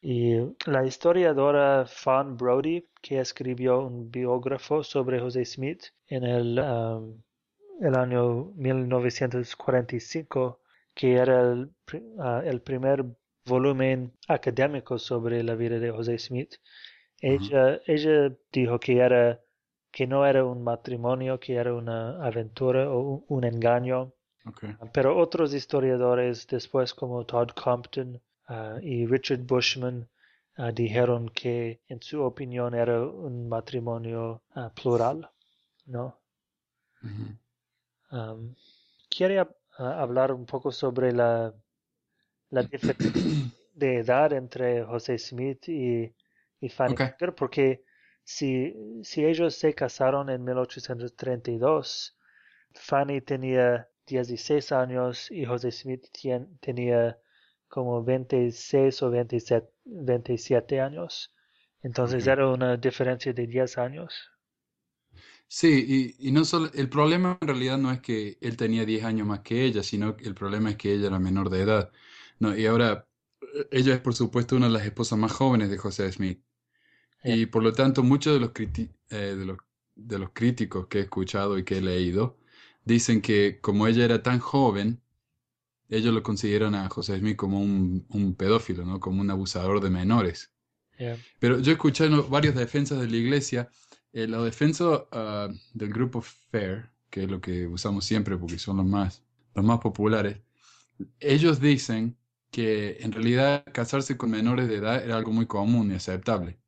Y 0.00 0.34
la 0.66 0.84
historiadora 0.84 1.86
Fawn 1.86 2.36
Brody, 2.36 2.88
que 3.00 3.20
escribió 3.20 3.86
un 3.86 4.10
biógrafo 4.10 4.82
sobre 4.82 5.20
José 5.20 5.44
Smith 5.44 5.84
en 6.08 6.24
el, 6.24 6.58
el 7.80 7.94
año 7.94 8.46
1945, 8.56 10.60
que 10.94 11.14
era 11.14 11.52
el, 11.52 11.70
ah, 12.18 12.42
el, 12.44 12.60
primer 12.62 13.04
volumen 13.46 14.12
académico 14.26 14.98
sobre 14.98 15.42
la 15.44 15.54
vida 15.54 15.78
de 15.78 15.90
José 15.90 16.18
Smith, 16.18 16.54
ella, 17.20 17.80
ella 17.86 18.34
dijo 18.50 18.80
que 18.80 18.98
era 18.98 19.40
que 19.92 20.06
no 20.06 20.26
era 20.26 20.44
un 20.44 20.64
matrimonio, 20.64 21.38
que 21.38 21.54
era 21.54 21.74
una 21.74 22.24
aventura 22.24 22.90
o 22.90 23.24
un, 23.28 23.44
engaño. 23.44 24.14
Pero 24.92 25.16
otros 25.16 25.54
historiadores 25.54 26.46
después 26.46 26.94
como 26.94 27.24
Todd 27.24 27.50
Compton 27.50 28.20
ah, 28.48 28.78
y 28.82 29.06
Richard 29.06 29.40
Bushman 29.40 30.08
ah, 30.56 30.72
dijeron 30.72 31.28
que 31.28 31.80
en 31.88 32.02
su 32.02 32.22
opinión 32.22 32.74
era 32.74 33.02
un 33.02 33.48
matrimonio 33.48 34.42
ah, 34.54 34.70
plural, 34.74 35.30
¿no? 35.86 36.18
quiere 39.08 39.44
hablar 39.76 40.32
un 40.32 40.46
poco 40.46 40.70
sobre 40.70 41.12
la, 41.12 41.52
la 42.50 42.62
diferencia 42.72 43.50
de 43.74 43.98
edad 43.98 44.32
entre 44.32 44.84
José 44.84 45.18
Smith 45.18 45.68
y, 45.68 46.14
y 46.60 46.68
Fanny 46.68 46.94
porque 47.36 47.84
si, 48.22 49.02
si 49.02 49.24
ellos 49.24 49.56
se 49.56 49.74
casaron 49.74 50.30
en 50.30 50.44
1832, 50.44 52.16
Fanny 52.74 53.20
tenía 53.20 53.88
16 54.06 54.72
años 54.72 55.30
y 55.30 55.44
José 55.44 55.70
Smith 55.70 56.04
tenía 56.60 57.18
como 57.68 58.04
26 58.04 59.02
o 59.02 59.10
27, 59.10 59.68
27 59.84 60.80
años. 60.80 61.32
Entonces 61.82 62.26
era 62.26 62.48
una 62.48 62.76
diferencia 62.76 63.32
de 63.32 63.46
10 63.46 63.78
años. 63.78 64.12
Sí, 65.48 66.14
y, 66.18 66.28
y, 66.28 66.32
no 66.32 66.44
solo, 66.44 66.70
el 66.74 66.88
problema 66.88 67.36
en 67.40 67.48
realidad 67.48 67.76
no 67.78 67.90
es 67.92 68.00
que 68.00 68.38
él 68.40 68.56
tenía 68.56 68.86
10 68.86 69.04
años 69.04 69.26
más 69.26 69.40
que 69.40 69.64
ella, 69.64 69.82
sino 69.82 70.16
que 70.16 70.26
el 70.26 70.34
problema 70.34 70.70
es 70.70 70.76
que 70.76 70.94
ella 70.94 71.08
era 71.08 71.18
menor 71.18 71.50
de 71.50 71.60
edad. 71.62 71.92
No, 72.38 72.56
y 72.56 72.66
ahora, 72.66 73.06
ella 73.70 73.94
es 73.94 74.00
por 74.00 74.14
supuesto 74.14 74.56
una 74.56 74.66
de 74.66 74.72
las 74.72 74.84
esposas 74.86 75.18
más 75.18 75.32
jóvenes 75.32 75.70
de 75.70 75.78
José 75.78 76.10
Smith. 76.12 76.42
Y 77.24 77.46
por 77.46 77.62
lo 77.62 77.72
tanto, 77.72 78.02
muchos 78.02 78.34
de 78.34 78.40
los, 78.40 78.50
eh, 79.10 79.36
de 79.36 79.46
los 79.46 79.58
de 79.94 80.18
los 80.18 80.30
críticos 80.32 80.86
que 80.86 80.98
he 80.98 81.02
escuchado 81.02 81.58
y 81.58 81.64
que 81.64 81.78
he 81.78 81.82
leído 81.82 82.38
dicen 82.84 83.20
que 83.20 83.60
como 83.60 83.86
ella 83.86 84.04
era 84.04 84.22
tan 84.22 84.38
joven, 84.38 85.00
ellos 85.88 86.14
lo 86.14 86.22
consideran 86.22 86.74
a 86.74 86.88
José 86.88 87.18
Smith 87.18 87.36
como 87.36 87.60
un, 87.60 88.06
un 88.08 88.34
pedófilo, 88.34 88.84
¿no? 88.84 89.00
Como 89.00 89.20
un 89.20 89.30
abusador 89.30 89.80
de 89.80 89.90
menores. 89.90 90.52
Pero 91.38 91.58
yo 91.60 91.72
escuché 91.72 92.08
varias 92.08 92.54
defensas 92.54 93.00
de 93.00 93.08
la 93.08 93.16
iglesia. 93.16 93.68
Eh, 94.12 94.26
los 94.26 94.44
defensas 94.44 95.02
ah, 95.12 95.48
del 95.74 95.92
grupo 95.92 96.20
FAIR, 96.22 96.90
que 97.10 97.24
es 97.24 97.30
lo 97.30 97.40
que 97.40 97.66
usamos 97.66 98.04
siempre 98.04 98.36
porque 98.36 98.58
son 98.58 98.76
los 98.78 98.86
más, 98.86 99.22
los 99.54 99.64
más 99.64 99.80
populares, 99.80 100.38
ellos 101.18 101.60
dicen 101.60 102.16
que 102.50 102.98
en 103.00 103.12
realidad 103.12 103.64
casarse 103.72 104.16
con 104.16 104.30
menores 104.30 104.68
de 104.68 104.76
edad 104.76 105.02
era 105.02 105.16
algo 105.16 105.32
muy 105.32 105.46
común 105.46 105.90
y 105.90 105.94
aceptable. 105.94 106.58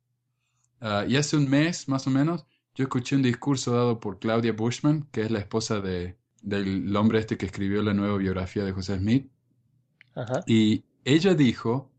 Ah, 0.81 1.05
y 1.07 1.15
hace 1.15 1.37
un 1.37 1.49
mes, 1.49 1.87
más 1.87 2.05
o 2.07 2.09
menos, 2.09 2.45
yo 2.75 2.83
escuché 2.83 3.15
un 3.15 3.23
discurso 3.23 3.73
dado 3.73 3.99
por 3.99 4.19
Claudia 4.19 4.53
Bushman, 4.53 5.07
que 5.11 5.21
es 5.21 5.31
la 5.31 5.39
esposa 5.39 5.79
de, 5.79 6.17
del 6.41 6.95
hombre 6.95 7.19
este 7.19 7.37
que 7.37 7.45
escribió 7.45 7.81
la 7.81 7.93
nueva 7.93 8.17
biografía 8.17 8.63
de 8.63 8.73
José 8.73 8.97
Smith. 8.97 9.31
Y 10.45 10.83
ella 11.05 11.33
dijo 11.33 11.91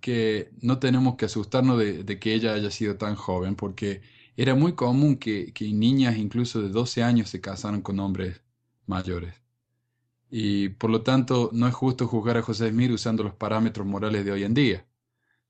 que 0.00 0.50
no 0.60 0.78
tenemos 0.78 1.16
que 1.16 1.26
asustarnos 1.26 1.78
de, 1.78 2.18
que 2.18 2.34
ella 2.34 2.54
haya 2.54 2.70
sido 2.70 2.96
tan 2.96 3.14
joven, 3.14 3.54
porque 3.56 4.02
era 4.36 4.54
muy 4.54 4.74
común 4.74 5.16
que, 5.16 5.52
que 5.52 5.72
niñas 5.72 6.16
incluso 6.18 6.60
de 6.60 6.68
12 6.68 7.02
años 7.02 7.30
se 7.30 7.40
casaran 7.40 7.80
con 7.82 8.00
hombres 8.00 8.42
mayores. 8.86 9.34
Y 10.30 10.70
por 10.70 10.90
lo 10.90 11.02
tanto, 11.02 11.50
no 11.52 11.68
es 11.68 11.74
justo 11.74 12.08
juzgar 12.08 12.36
a 12.38 12.42
José 12.42 12.70
Smith 12.70 12.90
usando 12.90 13.22
los 13.22 13.34
parámetros 13.34 13.86
morales 13.86 14.24
de 14.24 14.32
hoy 14.32 14.44
en 14.44 14.54
día. 14.54 14.86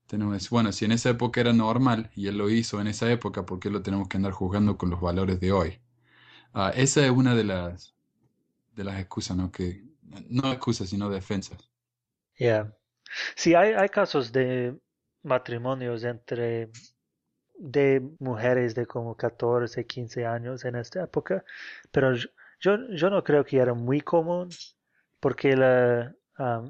Tenemos, 0.07 0.49
bueno, 0.49 0.71
si 0.71 0.85
en 0.85 0.91
esa 0.91 1.09
época 1.09 1.41
era 1.41 1.53
normal 1.53 2.11
y 2.15 2.27
él 2.27 2.37
lo 2.37 2.49
hizo 2.49 2.79
en 2.79 2.87
esa 2.87 3.11
época, 3.11 3.45
¿por 3.45 3.59
qué 3.59 3.69
lo 3.69 3.81
tenemos 3.81 4.07
que 4.07 4.17
andar 4.17 4.33
juzgando 4.33 4.77
con 4.77 4.89
los 4.89 5.01
valores 5.01 5.39
de 5.39 5.51
hoy? 5.51 5.81
Ah, 6.53 6.71
esa 6.75 7.03
es 7.05 7.11
una 7.11 7.35
de 7.35 7.43
las, 7.43 7.95
de 8.73 8.83
las 8.83 8.99
excusas, 8.99 9.35
¿no? 9.35 9.51
Que, 9.51 9.83
no 10.29 10.51
excusas, 10.51 10.89
sino 10.89 11.09
defensas. 11.09 11.69
Ya. 12.37 12.71
Sí, 13.35 13.55
hay, 13.55 13.73
hay 13.73 13.89
casos 13.89 14.31
de 14.31 14.77
matrimonios 15.23 16.03
entre 16.03 16.69
de 17.57 18.01
mujeres 18.19 18.75
de 18.75 18.85
como 18.85 19.15
14, 19.15 19.85
15 19.85 20.25
años 20.25 20.65
en 20.65 20.75
esta 20.75 21.03
época, 21.03 21.43
pero 21.91 22.13
yo, 22.13 22.77
yo 22.89 23.09
no 23.09 23.23
creo 23.23 23.45
que 23.45 23.57
era 23.57 23.73
muy 23.73 24.01
común 24.01 24.49
porque 25.19 25.55
la, 25.55 26.13
ah, 26.37 26.63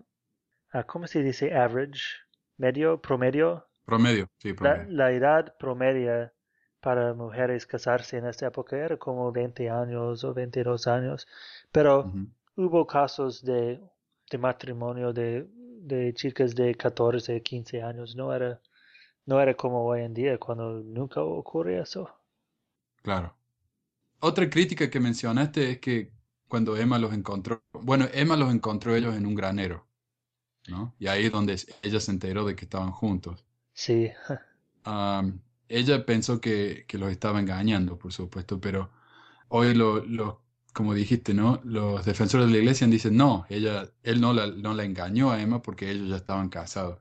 ¿cómo 0.88 1.08
se 1.08 1.24
dice 1.24 1.54
average? 1.54 2.25
Medio, 2.58 3.02
promedio. 3.02 3.66
Promedio, 3.86 4.30
sí, 4.38 4.54
promedio. 4.54 4.86
La, 4.90 5.12
edad 5.12 5.56
promedia 5.58 6.34
para 6.80 7.14
mujeres 7.14 7.66
casarse 7.66 8.18
en 8.18 8.26
esta 8.26 8.48
época 8.48 8.78
era 8.78 8.98
como 8.98 9.32
20 9.32 9.70
años 9.70 10.24
o 10.24 10.34
22 10.34 10.88
años, 10.88 11.28
pero 11.72 12.12
hubo 12.56 12.86
casos 12.88 13.44
de, 13.44 13.80
de 14.30 14.38
matrimonio 14.38 15.14
de, 15.14 15.48
de, 15.82 16.14
chicas 16.14 16.56
de 16.56 16.76
14, 16.76 17.42
15 17.42 17.82
años, 17.82 18.16
no 18.16 18.34
era, 18.34 18.60
no 19.26 19.40
era 19.40 19.54
como 19.56 19.86
hoy 19.86 20.02
en 20.02 20.14
día 20.14 20.38
cuando 20.38 20.82
nunca 20.84 21.22
ocurre 21.22 21.80
eso. 21.80 22.10
Claro. 23.02 23.36
Otra 24.20 24.50
crítica 24.50 24.90
que 24.90 25.00
mencionaste 25.00 25.72
es 25.72 25.80
que 25.80 26.12
cuando 26.48 26.78
Emma 26.78 26.98
los 26.98 27.14
encontró, 27.14 27.64
bueno, 27.74 28.06
Emma 28.14 28.36
los 28.36 28.54
encontró 28.54 28.96
ellos 28.96 29.16
en 29.16 29.26
un 29.26 29.36
granero. 29.36 29.86
¿No? 30.68 30.96
Y 31.00 31.08
ahí 31.08 31.26
es 31.26 31.32
donde 31.32 31.60
ella 31.82 32.00
se 32.00 32.12
enteró 32.12 32.46
de 32.46 32.56
que 32.56 32.66
estaban 32.66 32.92
juntos. 32.92 33.46
Sí. 33.74 34.10
ella 35.68 36.06
pensó 36.06 36.40
que, 36.42 36.86
que, 36.88 36.98
los 36.98 37.12
estaba 37.12 37.40
engañando, 37.40 37.98
por 37.98 38.14
supuesto, 38.14 38.60
pero 38.60 38.92
hoy 39.50 39.74
lo, 39.74 40.44
como 40.74 40.94
dijiste, 40.94 41.34
¿no? 41.34 41.62
Los 41.64 42.06
defensores 42.06 42.48
de 42.48 42.54
la 42.54 42.60
iglesia 42.60 42.88
dicen, 42.88 43.18
no, 43.18 43.46
ella, 43.50 43.90
él 44.04 44.22
no 44.22 44.34
la, 44.34 44.48
no 44.48 44.74
la 44.74 44.84
engañó 44.84 45.32
a 45.32 45.42
Emma 45.42 45.62
porque 45.62 45.92
ellos 45.92 46.10
ya 46.10 46.18
estaban 46.18 46.50
casados. 46.50 47.00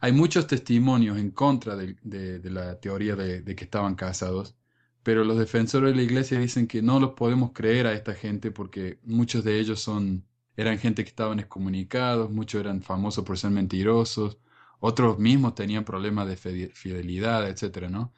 Hay 0.00 0.12
muchos 0.12 0.46
testimonios 0.46 1.18
en 1.18 1.30
contra 1.30 1.74
de, 1.76 1.96
de, 2.02 2.50
la 2.50 2.78
teoría 2.80 3.16
de, 3.16 3.40
de, 3.42 3.56
que 3.56 3.64
estaban 3.64 3.94
casados, 3.94 4.54
pero 5.02 5.24
los 5.24 5.38
defensores 5.38 5.90
de 5.90 5.96
la 5.96 6.02
iglesia 6.02 6.38
dicen 6.38 6.66
que 6.66 6.82
no 6.82 7.00
los 7.00 7.12
podemos 7.14 7.52
creer 7.52 7.86
a 7.86 7.94
esta 7.94 8.14
gente 8.14 8.50
porque 8.50 8.98
muchos 9.04 9.42
de 9.44 9.58
ellos 9.58 9.80
son 9.80 10.26
eran 10.56 10.78
gente 10.78 11.04
que 11.04 11.10
estaban 11.10 11.38
excomunicados, 11.38 12.30
muchos 12.30 12.60
eran 12.60 12.82
famosos 12.82 13.24
por 13.24 13.38
ser 13.38 13.50
mentirosos, 13.50 14.38
otros 14.80 15.18
mismos 15.18 15.54
tenían 15.54 15.84
problemas 15.84 16.26
de 16.28 16.36
fidelidad, 16.36 17.48
etcétera, 17.48 17.88
¿no? 17.88 18.12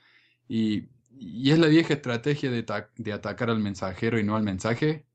Y, 0.49 0.89
y, 1.19 1.51
es 1.51 1.59
la 1.59 1.67
vieja 1.67 1.95
estrategia 1.95 2.51
de, 2.51 2.65
de, 2.97 3.13
atacar 3.13 3.51
al 3.51 3.59
mensajero 3.61 4.19
y 4.19 4.25
no 4.25 4.37
al 4.37 4.43
mensaje. 4.43 5.07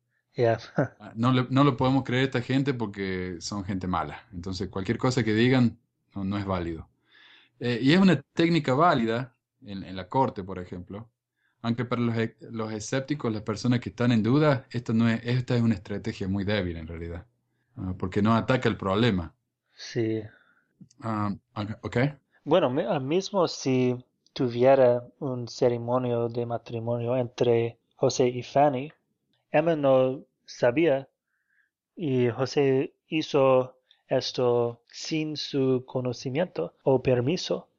Ah, 0.99 1.13
no, 1.15 1.31
le, 1.31 1.47
no 1.49 1.63
lo 1.63 1.77
podemos 1.77 2.03
creer 2.03 2.23
a 2.23 2.25
esta 2.25 2.41
gente 2.41 2.73
porque 2.73 3.38
son 3.39 3.63
gente 3.65 3.88
mala. 3.88 4.27
Entonces, 4.33 4.69
cualquier 4.69 4.97
cosa 4.97 5.23
que 5.23 5.33
digan 5.33 5.79
no, 6.15 6.23
no 6.23 6.38
es 6.38 6.45
válido. 6.45 6.89
Eh, 7.59 7.79
y 7.81 7.93
es 7.93 7.99
una 7.99 8.21
técnica 8.33 8.73
válida 8.73 9.36
en, 9.65 9.83
en, 9.83 9.95
la 9.95 10.09
corte, 10.09 10.43
por 10.43 10.59
ejemplo. 10.59 11.09
Aunque 11.63 11.86
para 11.86 12.02
los, 12.02 12.15
los, 12.52 12.73
escépticos, 12.73 13.32
las 13.32 13.41
personas 13.41 13.80
que 13.80 13.89
están 13.89 14.12
en 14.12 14.21
duda, 14.21 14.67
esta, 14.69 14.91
no 14.91 15.08
es, 15.08 15.21
esta 15.23 15.56
es 15.56 15.62
una 15.62 15.76
estrategia 15.76 16.28
muy 16.28 16.43
débil 16.43 16.76
en 16.76 16.88
realidad, 16.88 17.26
ah, 17.78 17.93
porque 17.97 18.21
no 18.21 18.36
ataca 18.36 18.67
el 18.67 18.76
problema. 18.76 19.34
Sí. 19.73 20.21
Uh, 21.02 21.39
ok. 21.82 21.97
Bueno, 22.43 22.69
mismo 22.99 23.47
si 23.47 23.95
tuviera 24.34 25.06
un 25.19 25.47
ceremonio 25.47 26.28
de 26.28 26.45
matrimonio 26.45 27.15
entre 27.15 27.78
José 27.95 28.28
y 28.28 28.43
Fanny, 28.43 28.91
Emma 29.49 29.78
no 29.78 30.21
sabía 30.45 31.08
y 31.95 32.30
José 32.30 32.93
hizo 33.08 33.78
esto 34.10 34.82
sin 34.91 35.38
su 35.38 35.86
conocimiento 35.86 36.73
o 36.84 37.02
permiso 37.02 37.69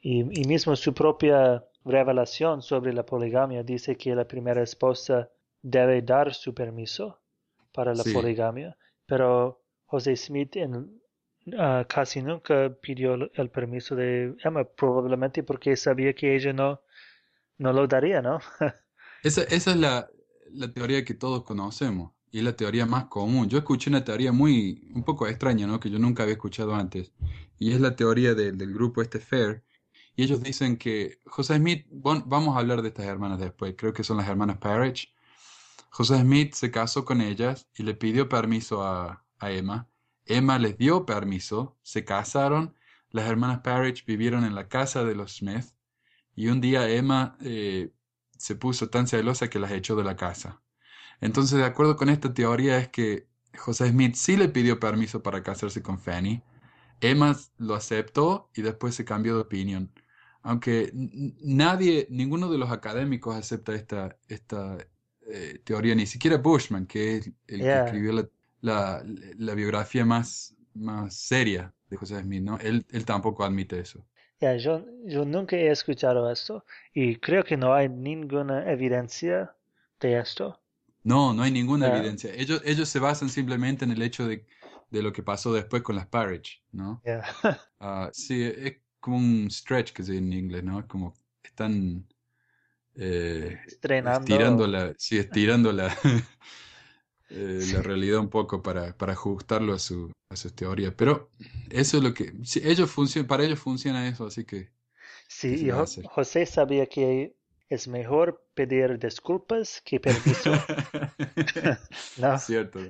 y, 0.00 0.20
y 0.40 0.44
mismo 0.44 0.76
su 0.76 0.94
propia 0.94 1.64
revelación 1.84 2.62
sobre 2.62 2.92
la 2.92 3.04
poligamia 3.04 3.62
dice 3.62 3.96
que 3.96 4.14
la 4.14 4.26
primera 4.26 4.62
esposa 4.62 5.30
debe 5.62 6.02
dar 6.02 6.34
su 6.34 6.54
permiso 6.54 7.20
para 7.72 7.94
la 7.94 8.04
poligamia, 8.04 8.76
pero 9.06 9.62
José 9.86 10.16
Smith 10.16 10.56
ah, 11.58 11.84
casi 11.88 12.22
nunca 12.22 12.74
pidió 12.80 13.14
el 13.32 13.50
permiso 13.50 13.94
de 13.96 14.34
Emma, 14.42 14.64
probablemente 14.64 15.42
porque 15.42 15.76
sabía 15.76 16.14
que 16.14 16.36
ella 16.36 16.52
no, 16.52 16.80
no 17.58 17.72
lo 17.72 17.86
daría, 17.86 18.22
¿no? 18.22 18.38
esa, 19.22 19.42
esa 19.42 19.70
es 19.72 19.76
la, 19.76 20.08
la 20.52 20.72
teoría 20.72 21.04
que 21.04 21.14
todos 21.14 21.44
conocemos 21.44 22.12
y 22.30 22.38
es 22.38 22.44
la 22.44 22.56
teoría 22.56 22.84
más 22.84 23.04
común. 23.04 23.48
Yo 23.48 23.58
escuché 23.58 23.90
una 23.90 24.04
teoría 24.04 24.32
muy, 24.32 24.90
un 24.92 25.04
poco 25.04 25.28
extraña, 25.28 25.66
¿no? 25.66 25.78
Que 25.78 25.88
yo 25.88 26.00
nunca 26.00 26.24
había 26.24 26.34
escuchado 26.34 26.74
antes. 26.74 27.12
Y 27.60 27.72
es 27.72 27.80
la 27.80 27.94
teoría 27.94 28.34
del 28.34 28.74
grupo 28.74 29.02
este 29.02 29.20
FAIR, 29.20 29.62
y 30.16 30.22
ellos 30.24 30.42
dicen 30.42 30.76
que 30.76 31.18
José 31.26 31.56
Smith, 31.56 31.86
vamos 31.90 32.56
a 32.56 32.60
hablar 32.60 32.82
de 32.82 32.88
estas 32.88 33.06
hermanas 33.06 33.38
después, 33.40 33.74
creo 33.76 33.92
que 33.92 34.04
son 34.04 34.16
las 34.18 34.28
hermanas 34.28 34.58
Parrish. 34.58 35.12
José 35.90 36.20
Smith 36.20 36.54
se 36.54 36.70
casó 36.70 37.04
con 37.04 37.20
ellas 37.20 37.68
y 37.76 37.82
le 37.82 37.94
pidió 37.94 38.28
permiso 38.28 38.82
a, 38.84 39.24
a 39.38 39.50
Emma. 39.50 39.88
Emma 40.26 40.58
les 40.58 40.78
dio 40.78 41.04
permiso, 41.06 41.76
se 41.82 42.04
casaron, 42.04 42.74
las 43.10 43.26
hermanas 43.28 43.60
Parrish 43.60 44.04
vivieron 44.06 44.44
en 44.44 44.54
la 44.54 44.68
casa 44.68 45.04
de 45.04 45.14
los 45.14 45.36
Smith 45.36 45.66
y 46.36 46.48
un 46.48 46.60
día 46.60 46.88
Emma 46.88 47.36
eh, 47.40 47.92
se 48.36 48.56
puso 48.56 48.88
tan 48.90 49.06
celosa 49.06 49.48
que 49.48 49.58
las 49.58 49.72
echó 49.72 49.96
de 49.96 50.04
la 50.04 50.16
casa. 50.16 50.62
Entonces, 51.20 51.58
de 51.58 51.64
acuerdo 51.64 51.96
con 51.96 52.08
esta 52.08 52.34
teoría, 52.34 52.78
es 52.78 52.88
que 52.88 53.28
José 53.56 53.88
Smith 53.90 54.14
sí 54.16 54.36
le 54.36 54.48
pidió 54.48 54.80
permiso 54.80 55.22
para 55.22 55.42
casarse 55.42 55.82
con 55.82 55.98
Fanny. 55.98 56.42
Emma 57.00 57.36
lo 57.58 57.74
aceptó 57.74 58.50
y 58.54 58.62
después 58.62 58.94
se 58.94 59.04
cambió 59.04 59.34
de 59.34 59.42
opinión 59.42 59.92
aunque 60.44 60.90
nadie, 60.92 62.06
ninguno 62.10 62.50
de 62.50 62.58
los 62.58 62.70
académicos 62.70 63.34
acepta 63.34 63.74
esta, 63.74 64.16
esta 64.28 64.76
eh, 65.26 65.60
teoría, 65.64 65.94
ni 65.94 66.06
siquiera 66.06 66.36
Bushman, 66.36 66.86
que 66.86 67.16
es 67.16 67.30
el 67.46 67.60
que 67.60 67.84
escribió 67.84 68.28
la, 68.60 69.02
la, 69.38 69.54
biografía 69.54 70.04
más, 70.04 70.54
más 70.74 71.14
seria 71.14 71.72
de 71.88 71.96
José 71.96 72.20
Smith, 72.20 72.42
¿no? 72.42 72.58
Él, 72.58 72.84
él 72.90 73.06
tampoco 73.06 73.42
admite 73.42 73.80
eso. 73.80 74.06
Ya, 74.38 74.54
yo, 74.56 74.84
yo 75.06 75.24
nunca 75.24 75.56
he 75.56 75.70
escuchado 75.70 76.30
esto 76.30 76.66
y 76.92 77.16
creo 77.16 77.42
que 77.42 77.56
no 77.56 77.72
hay 77.72 77.88
ninguna 77.88 78.70
evidencia 78.70 79.56
de 79.98 80.18
esto. 80.18 80.60
No, 81.04 81.32
no 81.32 81.42
hay 81.42 81.52
ninguna 81.52 81.88
evidencia. 81.96 82.34
Ellos, 82.34 82.60
ellos 82.66 82.90
se 82.90 82.98
basan 82.98 83.30
simplemente 83.30 83.86
en 83.86 83.92
el 83.92 84.02
hecho 84.02 84.28
de, 84.28 84.44
de 84.90 85.02
lo 85.02 85.10
que 85.10 85.22
pasó 85.22 85.54
después 85.54 85.82
con 85.82 85.96
las 85.96 86.06
Parrish, 86.06 86.62
¿no? 86.72 87.02
Ah, 87.80 88.08
sí, 88.12 88.42
es, 88.42 88.76
como 89.04 89.18
un 89.18 89.50
stretch 89.50 89.92
que 89.92 90.02
se 90.02 90.12
dice 90.12 90.24
en 90.24 90.32
inglés, 90.32 90.64
¿no? 90.64 90.88
Como 90.88 91.12
están 91.42 92.06
eh, 92.94 93.60
estirando 93.66 94.66
la, 94.66 94.94
sí, 94.96 95.18
estirando 95.24 95.72
la, 95.72 95.94
eh, 97.28 97.60
la 97.74 97.82
realidad 97.82 98.20
un 98.20 98.30
poco 98.30 98.62
para, 98.62 98.96
para 98.96 99.12
ajustarlo 99.12 99.74
a, 99.74 99.78
su, 99.78 100.10
a 100.30 100.36
sus 100.36 100.54
teorías. 100.54 100.94
Pero 100.96 101.30
eso 101.68 101.98
es 101.98 102.02
lo 102.02 102.14
que, 102.14 102.32
ellos 102.62 102.90
funcionan, 102.90 103.28
para 103.28 103.44
ellos 103.44 103.58
funciona 103.58 104.08
eso, 104.08 104.24
así 104.24 104.46
que... 104.46 104.70
Sí, 105.28 105.66
y 105.66 105.70
José 105.70 106.46
sabía 106.46 106.86
que 106.86 107.36
es 107.68 107.86
mejor 107.86 108.46
pedir 108.54 108.98
disculpas 108.98 109.82
que 109.84 110.00
permiso. 110.00 110.52
no. 112.16 112.38
Cierto. 112.38 112.80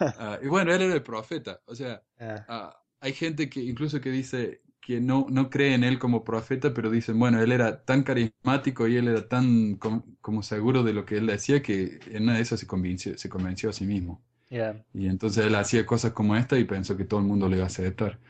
Ah, 0.00 0.38
y 0.42 0.48
bueno, 0.48 0.74
él 0.74 0.82
era 0.82 0.94
el 0.94 1.02
profeta. 1.02 1.62
O 1.64 1.74
sea, 1.74 2.02
ah, 2.18 2.78
hay 3.00 3.14
gente 3.14 3.48
que 3.48 3.60
incluso 3.60 4.00
que 4.00 4.10
dice 4.10 4.62
que 4.86 5.00
no, 5.00 5.26
no 5.30 5.50
cree 5.50 5.74
en 5.74 5.84
él 5.84 5.98
como 5.98 6.24
profeta, 6.24 6.72
pero 6.72 6.90
dicen, 6.90 7.18
bueno, 7.18 7.40
él 7.42 7.52
era 7.52 7.84
tan 7.84 8.02
carismático 8.04 8.86
y 8.88 8.96
él 8.96 9.08
era 9.08 9.28
tan 9.28 9.76
com- 9.76 10.04
como 10.20 10.42
seguro 10.42 10.82
de 10.84 10.92
lo 10.92 11.04
que 11.04 11.16
él 11.18 11.26
decía 11.26 11.62
que 11.62 11.98
en 12.06 12.24
una 12.24 12.34
de 12.36 12.42
esas 12.42 12.60
se 12.60 12.66
convenció, 12.68 13.18
se 13.18 13.28
convenció 13.28 13.70
a 13.70 13.72
sí 13.72 13.84
mismo. 13.86 14.22
yeah. 14.50 14.74
Y 14.94 15.08
entonces 15.08 15.46
él 15.46 15.54
hacía 15.56 15.86
cosas 15.86 16.12
como 16.12 16.36
esta 16.36 16.58
y 16.58 16.64
pensó 16.64 16.96
que 16.96 17.04
todo 17.04 17.20
el 17.20 17.26
mundo 17.26 17.48
le 17.48 17.56
iba 17.56 17.64
a 17.64 17.68
aceptar. 17.68 18.20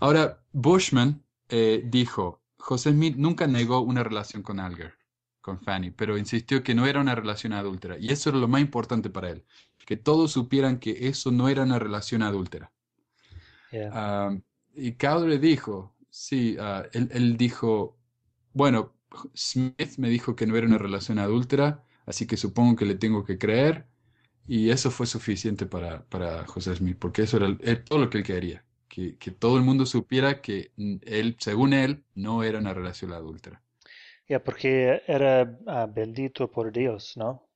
Ahora, 0.00 0.42
Bushman 0.52 1.22
eh, 1.48 1.82
dijo, 1.86 2.42
José 2.58 2.92
Smith 2.92 3.16
nunca 3.16 3.46
negó 3.46 3.80
una 3.80 4.04
relación 4.04 4.42
con 4.42 4.60
Alger, 4.60 4.94
con 5.40 5.60
Fanny, 5.60 5.90
pero 5.92 6.18
insistió 6.18 6.62
que 6.62 6.74
no 6.74 6.86
era 6.86 7.00
una 7.00 7.14
relación 7.14 7.52
adúltera. 7.54 7.98
Y 7.98 8.10
eso 8.12 8.30
era 8.30 8.38
lo 8.38 8.48
más 8.48 8.60
importante 8.62 9.10
para 9.10 9.30
él, 9.30 9.44
que 9.86 9.96
todos 9.96 10.32
supieran 10.32 10.78
que 10.78 11.08
eso 11.08 11.30
no 11.32 11.48
era 11.48 11.64
una 11.64 11.78
relación 11.78 12.22
adúltera. 12.22 12.72
Yeah. 13.72 13.94
Ah, 13.94 14.36
y 14.74 14.92
Cowdery 14.94 15.38
dijo, 15.38 15.94
sí, 16.10 16.56
ah, 16.60 16.84
él, 16.92 17.08
él 17.12 17.36
dijo, 17.36 17.98
bueno, 18.52 18.94
Smith 19.34 19.98
me 19.98 20.08
dijo 20.08 20.36
que 20.36 20.46
no 20.46 20.56
era 20.56 20.66
una 20.66 20.78
relación 20.78 21.18
adúltera, 21.18 21.84
así 22.06 22.26
que 22.26 22.36
supongo 22.36 22.76
que 22.76 22.86
le 22.86 22.94
tengo 22.96 23.24
que 23.24 23.38
creer. 23.38 23.86
Y 24.46 24.70
eso 24.70 24.90
fue 24.90 25.06
suficiente 25.06 25.66
para, 25.66 26.04
para 26.08 26.46
José 26.46 26.74
Smith, 26.76 26.98
porque 26.98 27.22
eso 27.22 27.36
era 27.38 27.84
todo 27.84 27.98
lo 28.00 28.10
que 28.10 28.18
él 28.18 28.24
quería, 28.24 28.64
que, 28.88 29.16
que 29.16 29.30
todo 29.30 29.56
el 29.56 29.62
mundo 29.64 29.86
supiera 29.86 30.40
que 30.42 30.72
él, 31.02 31.36
según 31.38 31.72
él, 31.74 32.04
no 32.14 32.42
era 32.42 32.58
una 32.58 32.74
relación 32.74 33.12
adúltera. 33.12 33.62
Yeah, 34.28 34.42
porque 34.42 35.02
era 35.06 35.58
ah, 35.66 35.86
bendito 35.86 36.50
por 36.50 36.72
Dios, 36.72 37.16
¿no? 37.16 37.48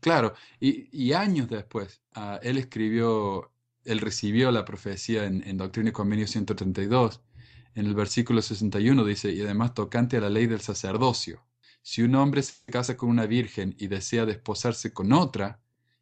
Claro, 0.00 0.34
y, 0.60 0.88
y 0.92 1.12
años 1.12 1.48
después, 1.48 2.00
ah, 2.14 2.38
él 2.42 2.58
escribió, 2.58 3.50
él 3.86 4.00
recibió 4.00 4.50
la 4.50 4.64
profecía 4.64 5.24
en, 5.24 5.56
Doctrina 5.56 5.90
y 5.90 5.92
Convenio 5.92 6.26
132. 6.26 7.22
En 7.74 7.86
el 7.86 7.94
versículo 7.94 8.42
61 8.42 9.04
dice, 9.04 9.32
y 9.32 9.40
además 9.40 9.74
tocante 9.74 10.16
a 10.16 10.20
la 10.20 10.30
ley 10.30 10.46
del 10.46 10.60
sacerdocio, 10.60 11.44
si 11.82 12.02
un 12.02 12.14
hombre 12.16 12.42
se 12.42 12.64
casa 12.66 12.96
con 12.96 13.08
una 13.08 13.26
virgen 13.26 13.76
y 13.78 13.86
desea 13.86 14.26
desposarse 14.26 14.92
con 14.92 15.12
otra, 15.12 15.60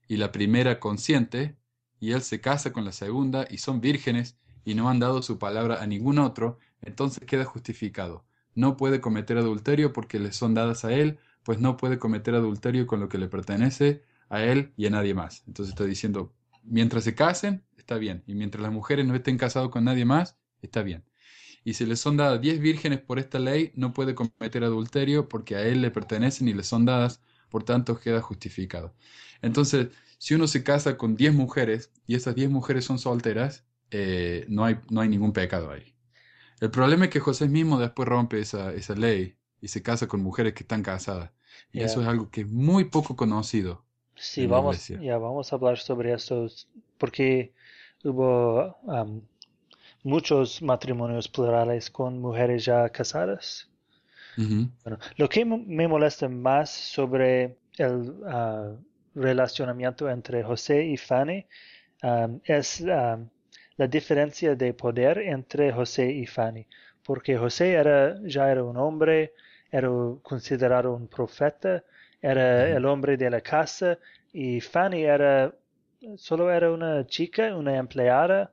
y 0.08 0.16
la 0.16 0.32
primera 0.32 0.80
consiente, 0.80 1.56
y 2.00 2.12
él 2.12 2.22
se 2.22 2.40
casa 2.40 2.72
con 2.72 2.84
la 2.84 2.92
segunda, 2.92 3.46
y 3.50 3.58
son 3.58 3.80
vírgenes, 3.80 4.36
y 4.64 4.74
no 4.74 4.88
han 4.88 4.98
dado 4.98 5.22
su 5.22 5.38
palabra 5.38 5.82
a 5.82 5.86
ningún 5.86 6.18
otro, 6.18 6.58
entonces 6.80 7.24
queda 7.24 7.44
justificado. 7.44 8.24
No 8.54 8.76
puede 8.76 9.00
cometer 9.00 9.36
adulterio 9.36 9.92
porque 9.92 10.18
le 10.18 10.32
son 10.32 10.54
dadas 10.54 10.84
a 10.84 10.92
él, 10.92 11.18
pues 11.42 11.60
no 11.60 11.76
puede 11.76 11.98
cometer 11.98 12.34
adulterio 12.34 12.86
con 12.86 13.00
lo 13.00 13.08
que 13.08 13.18
le 13.18 13.28
pertenece 13.28 14.02
a 14.28 14.42
él 14.42 14.72
y 14.76 14.86
a 14.86 14.90
nadie 14.90 15.12
más. 15.12 15.42
Entonces 15.46 15.72
está 15.72 15.84
diciendo, 15.84 16.32
mientras 16.64 17.04
se 17.04 17.14
casen, 17.14 17.64
está 17.76 17.96
bien, 17.98 18.24
y 18.26 18.34
mientras 18.34 18.62
las 18.62 18.72
mujeres 18.72 19.06
no 19.06 19.14
estén 19.14 19.38
casadas 19.38 19.70
con 19.70 19.84
nadie 19.84 20.04
más, 20.04 20.38
está 20.62 20.82
bien. 20.82 21.04
Y 21.64 21.74
si 21.74 21.86
le 21.86 21.96
son 21.96 22.16
dadas 22.16 22.40
diez 22.40 22.60
vírgenes 22.60 23.00
por 23.00 23.18
esta 23.18 23.38
ley, 23.38 23.72
no 23.74 23.92
puede 23.92 24.14
cometer 24.14 24.64
adulterio 24.64 25.28
porque 25.28 25.56
a 25.56 25.62
él 25.66 25.82
le 25.82 25.90
pertenecen 25.90 26.48
y 26.48 26.54
le 26.54 26.62
son 26.62 26.84
dadas, 26.84 27.22
por 27.50 27.64
tanto 27.64 27.98
queda 27.98 28.20
justificado. 28.20 28.94
Entonces, 29.42 29.88
si 30.18 30.34
uno 30.34 30.46
se 30.46 30.64
casa 30.64 30.96
con 30.98 31.16
diez 31.16 31.34
mujeres 31.34 31.92
y 32.06 32.14
esas 32.16 32.34
diez 32.34 32.50
mujeres 32.50 32.84
son 32.84 32.98
solteras, 32.98 33.64
eh, 33.90 34.44
no, 34.48 34.64
hay, 34.64 34.78
no 34.90 35.00
hay 35.00 35.08
ningún 35.08 35.32
pecado 35.32 35.70
ahí. 35.70 35.94
El 36.60 36.70
problema 36.70 37.04
es 37.06 37.10
que 37.10 37.20
José 37.20 37.48
mismo 37.48 37.78
después 37.78 38.08
rompe 38.08 38.40
esa, 38.40 38.72
esa 38.74 38.94
ley 38.94 39.36
y 39.60 39.68
se 39.68 39.82
casa 39.82 40.08
con 40.08 40.22
mujeres 40.22 40.54
que 40.54 40.64
están 40.64 40.82
casadas. 40.82 41.30
Y 41.72 41.82
eso 41.82 42.02
es 42.02 42.08
algo 42.08 42.30
que 42.30 42.42
es 42.42 42.48
muy 42.48 42.84
poco 42.86 43.16
conocido. 43.16 43.83
Sí, 44.16 44.46
vamos, 44.46 44.88
ya 44.88 45.18
vamos 45.18 45.52
a 45.52 45.56
hablar 45.56 45.78
sobre 45.78 46.12
esto 46.12 46.46
porque 46.98 47.52
hubo 48.04 48.76
am, 48.88 49.22
muchos 50.02 50.62
matrimonios 50.62 51.28
plurales 51.28 51.90
con 51.90 52.20
mujeres 52.20 52.64
ya 52.64 52.88
casadas. 52.90 53.68
Bueno, 54.36 54.98
lo 55.16 55.28
que 55.28 55.44
me 55.44 55.86
molesta 55.88 56.28
más 56.28 56.70
sobre 56.70 57.56
el 57.78 58.14
ah, 58.26 58.72
relacionamiento 59.14 60.08
entre 60.10 60.42
José 60.42 60.84
y 60.84 60.96
Fanny 60.96 61.46
am, 62.02 62.40
es 62.44 62.82
am, 62.82 63.30
la 63.76 63.86
diferencia 63.86 64.54
de 64.54 64.72
poder 64.74 65.18
entre 65.18 65.72
José 65.72 66.10
y 66.12 66.26
Fanny, 66.26 66.66
porque 67.04 67.36
José 67.36 67.72
era, 67.72 68.16
ya 68.22 68.50
era 68.50 68.62
un 68.64 68.76
hombre, 68.76 69.32
era 69.70 69.88
considerado 70.22 70.94
un 70.94 71.08
profeta, 71.08 71.82
era 72.30 72.68
el 72.76 72.84
hombre 72.86 73.16
de 73.16 73.28
la 73.30 73.40
casa 73.40 73.98
y 74.32 74.60
Fanny 74.60 75.04
era 75.04 75.54
solo 76.16 76.50
era 76.50 76.70
una 76.72 77.06
chica, 77.06 77.54
una 77.56 77.76
empleada. 77.76 78.50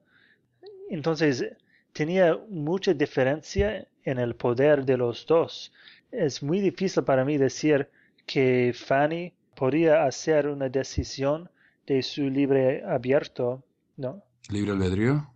Entonces 0.90 1.46
tenía 1.94 2.38
mucha 2.50 2.94
diferencia 2.94 3.88
en 4.04 4.20
el 4.20 4.36
poder 4.36 4.86
de 4.86 4.98
los 4.98 5.26
dos. 5.26 5.72
Es 6.12 6.44
muy 6.44 6.60
difícil 6.60 7.04
para 7.04 7.24
mí 7.26 7.38
decir 7.38 7.88
que 8.26 8.74
Fanny 8.76 9.34
podía 9.56 10.04
hacer 10.06 10.48
una 10.48 10.70
decisión 10.70 11.50
de 11.88 12.02
su 12.02 12.24
libre 12.30 12.84
abierto, 12.86 13.64
¿no? 13.98 14.24
¿Libre 14.50 14.72
albedrío? 14.72 15.28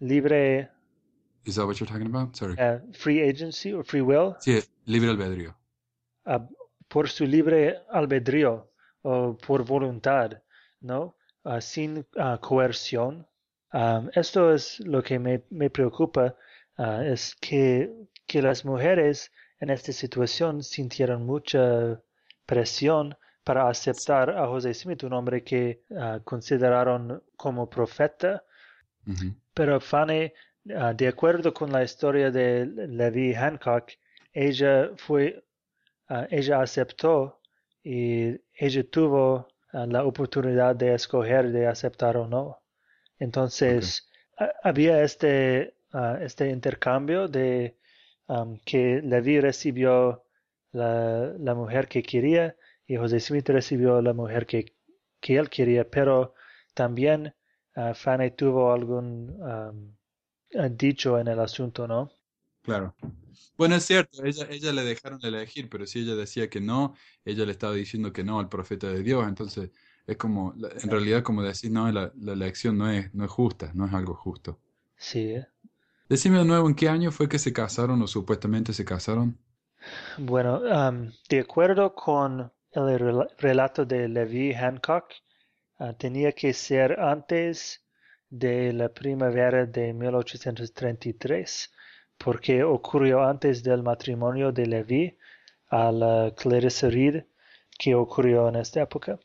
Libre 0.00 0.70
Is 1.44 1.56
that 1.56 1.66
what 1.66 1.74
you're 1.76 1.86
talking 1.90 2.06
about? 2.14 2.34
Sorry. 2.36 2.54
eh, 2.58 2.80
free 2.92 3.20
agency 3.22 3.72
o 3.72 3.82
free 3.84 4.00
will, 4.00 4.34
Sí, 4.40 4.60
libre 4.86 5.10
albedrío. 5.10 5.54
ah, 6.24 6.46
por 6.88 7.08
su 7.08 7.24
libre 7.26 7.82
albedrío 7.90 8.70
o 9.02 9.36
por 9.36 9.64
voluntad, 9.64 10.42
¿no? 10.80 11.16
Ah, 11.44 11.60
sin 11.60 12.06
ah, 12.16 12.38
coerción. 12.40 13.26
Esto 14.14 14.54
es 14.54 14.80
lo 14.80 15.02
que 15.02 15.18
me, 15.18 15.42
me 15.50 15.68
preocupa, 15.68 16.36
ah, 16.78 17.02
es 17.04 17.34
que, 17.34 17.92
que 18.26 18.40
las 18.40 18.64
mujeres 18.64 19.32
en 19.60 19.70
esta 19.70 19.92
situación 19.92 20.62
sintieron 20.62 21.26
mucha 21.26 22.00
presión 22.46 23.16
para 23.42 23.68
aceptar 23.68 24.30
a 24.30 24.46
José 24.46 24.72
Smith, 24.72 25.02
un 25.02 25.12
hombre 25.12 25.42
que 25.44 25.82
consideraron 26.24 27.22
como 27.36 27.68
profeta, 27.68 28.42
pero 29.52 29.80
Fanny, 29.80 30.32
de 30.64 31.08
acuerdo 31.08 31.52
con 31.52 31.70
la 31.70 31.82
historia 31.84 32.30
de 32.30 32.64
Levi 32.66 33.34
Hancock, 33.34 33.90
ella 34.32 34.90
fue, 34.96 35.44
ah, 36.08 36.26
ella 36.30 36.60
aceptó 36.62 37.40
y 37.82 38.40
ella 38.58 38.84
tuvo 38.90 39.48
ah, 39.72 39.86
la 39.86 40.04
oportunidad 40.04 40.76
de 40.76 40.94
escoger 40.94 41.50
de 41.52 41.66
aceptar 41.66 42.16
o 42.16 42.26
no. 42.28 42.60
Entonces, 43.18 44.06
ha- 44.38 44.52
había 44.64 45.02
este, 45.02 45.74
ah, 45.92 46.18
este 46.22 46.50
intercambio 46.50 47.28
de 47.28 47.76
que 48.64 49.00
Levi 49.02 49.40
recibió 49.40 50.24
la, 50.72 51.32
la 51.38 51.54
mujer 51.54 51.88
que 51.88 52.02
quería 52.02 52.56
y 52.86 52.96
José 52.96 53.20
Smith 53.20 53.48
recibió 53.48 54.00
la 54.02 54.12
mujer 54.12 54.46
que, 54.46 54.74
que 55.20 55.36
él 55.36 55.48
quería, 55.50 55.88
pero 55.88 56.34
también 56.74 57.34
Fanny 57.94 58.30
tuvo 58.32 58.72
algún 58.72 59.38
ah, 59.42 59.72
dicho 60.70 61.18
en 61.18 61.28
el 61.28 61.40
asunto, 61.40 61.86
¿no? 61.86 62.10
Claro. 62.64 62.94
Bueno, 63.58 63.76
es 63.76 63.84
cierto, 63.86 64.24
ella, 64.24 64.46
ella 64.50 64.72
le 64.72 64.82
dejaron 64.84 65.20
elegir, 65.24 65.68
pero 65.70 65.86
si 65.86 66.00
ella 66.00 66.16
decía 66.16 66.48
que 66.50 66.60
no, 66.60 66.94
ella 67.24 67.44
le 67.46 67.52
estaba 67.52 67.74
diciendo 67.74 68.12
que 68.12 68.24
no 68.24 68.40
al 68.40 68.48
profeta 68.48 68.88
de 68.88 69.02
Dios, 69.02 69.26
entonces 69.28 69.70
es 70.06 70.16
como, 70.16 70.54
en 70.56 70.90
realidad 70.90 71.22
como 71.22 71.42
decir, 71.42 71.70
no, 71.72 71.90
la, 71.92 72.12
la 72.16 72.32
elección 72.32 72.78
no 72.78 72.90
es, 72.90 73.14
no 73.14 73.24
es 73.24 73.30
justa, 73.30 73.70
no 73.74 73.86
es 73.86 73.94
algo 73.94 74.14
justo. 74.16 74.60
Sí. 74.96 75.34
¿eh? 75.34 75.46
Decime 76.08 76.38
de 76.38 76.46
nuevo, 76.46 76.66
¿en 76.66 76.74
qué 76.74 76.88
año 76.88 77.12
fue 77.12 77.28
que 77.28 77.38
se 77.38 77.52
casaron 77.52 78.00
o 78.00 78.06
supuestamente 78.06 78.72
se 78.72 78.86
casaron? 78.86 79.38
Bueno, 80.18 80.60
am, 80.72 81.12
de 81.28 81.40
acuerdo 81.40 81.94
con 81.94 82.52
el 82.72 82.82
rela- 82.98 83.28
relato 83.38 83.84
de 83.84 84.08
Levi 84.08 84.52
Hancock, 84.52 85.12
ah, 85.78 85.92
tenía 85.94 86.32
que 86.32 86.52
ser 86.52 86.98
antes 87.00 87.82
de 88.30 88.72
la 88.72 88.88
primavera 88.88 89.66
de 89.66 89.92
1833, 89.92 91.70
porque 92.24 92.64
ocurrió 92.64 93.22
antes 93.22 93.62
del 93.62 93.82
matrimonio 93.82 94.50
de 94.50 94.66
Levi 94.66 95.18
a 95.68 95.92
la 95.92 96.32
Clarissa 96.34 96.88
Reed, 96.88 97.24
que 97.78 97.94
ocurrió 97.94 98.48
en 98.48 98.56
esta 98.56 98.80
época. 98.80 99.20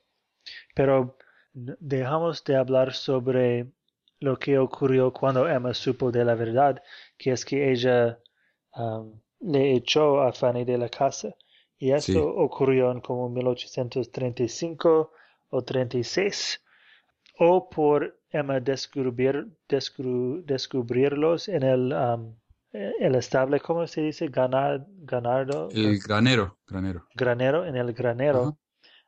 Pero 0.75 1.17
dejamos 1.53 2.43
de 2.43 2.57
hablar 2.57 2.93
sobre 2.93 3.71
lo 4.19 4.37
que 4.37 4.59
ocurrió 4.59 5.13
cuando 5.13 5.47
Emma 5.47 5.73
supo 5.73 6.11
de 6.11 6.25
la 6.25 6.35
verdad, 6.35 6.83
que 7.17 7.31
es 7.31 7.45
que 7.45 7.71
ella 7.71 8.19
le 9.39 9.73
echó 9.75 10.21
a 10.21 10.33
Fanny 10.33 10.65
de 10.65 10.77
la 10.77 10.89
casa. 10.89 11.33
Y 11.77 11.91
esto 11.91 12.11
Sí. 12.11 12.19
ocurrió 12.19 12.91
en 12.91 12.99
como 12.99 13.29
1835 13.29 15.13
o 15.51 15.61
36, 15.63 16.61
o 17.37 17.69
por 17.69 18.19
Emma 18.29 18.59
descubrir, 18.59 19.47
descubrirlos 20.45 21.47
en 21.47 21.63
el 21.63 21.93
el 22.71 23.15
estable, 23.15 23.59
¿cómo 23.59 23.87
se 23.87 24.01
dice? 24.01 24.27
Ganar, 24.27 24.85
ganardo. 24.89 25.69
El 25.71 25.99
granero, 25.99 26.59
granero. 26.67 27.07
Granero, 27.15 27.65
en 27.65 27.75
el 27.75 27.93
granero. 27.93 28.57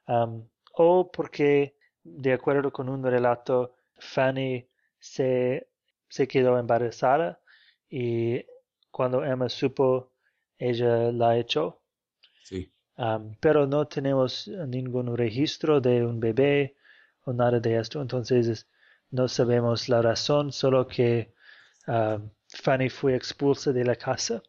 Um, 0.07 0.47
o 0.73 1.11
porque, 1.11 1.75
de 2.03 2.33
acuerdo 2.33 2.71
con 2.71 2.89
un 2.89 3.03
relato, 3.03 3.75
Fanny 3.97 4.67
se, 4.99 5.69
se 6.09 6.27
quedó 6.27 6.57
embarazada 6.57 7.39
y 7.89 8.43
cuando 8.89 9.23
Emma 9.23 9.47
supo, 9.49 10.11
ella 10.57 11.11
la 11.11 11.37
echó. 11.37 11.81
Sí. 12.43 12.71
Um, 12.97 13.35
pero 13.39 13.67
no 13.67 13.87
tenemos 13.87 14.47
ningún 14.47 15.15
registro 15.15 15.79
de 15.81 16.05
un 16.05 16.19
bebé 16.19 16.75
o 17.23 17.33
nada 17.33 17.59
de 17.59 17.77
esto, 17.77 18.01
entonces 18.01 18.67
no 19.11 19.27
sabemos 19.27 19.87
la 19.89 20.01
razón, 20.01 20.51
solo 20.51 20.87
que 20.87 21.33
um, 21.87 22.29
Fanny 22.53 22.89
fue 22.89 23.15
expulsa 23.15 23.71
de 23.71 23.85
la 23.85 23.95
casa 23.95 24.43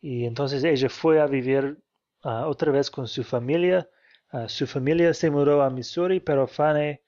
y 0.00 0.24
entonces 0.24 0.64
ella 0.64 0.88
fue 0.88 1.20
a 1.20 1.26
vivir 1.26 1.78
uh, 2.24 2.46
otra 2.46 2.72
vez 2.72 2.90
con 2.90 3.06
su 3.08 3.24
familia. 3.24 3.88
Uh, 4.32 4.48
su 4.48 4.66
familia 4.66 5.12
se 5.14 5.30
mudó 5.30 5.62
a 5.62 5.70
Missouri, 5.70 6.20
pero 6.20 6.46
Fanny 6.46 7.00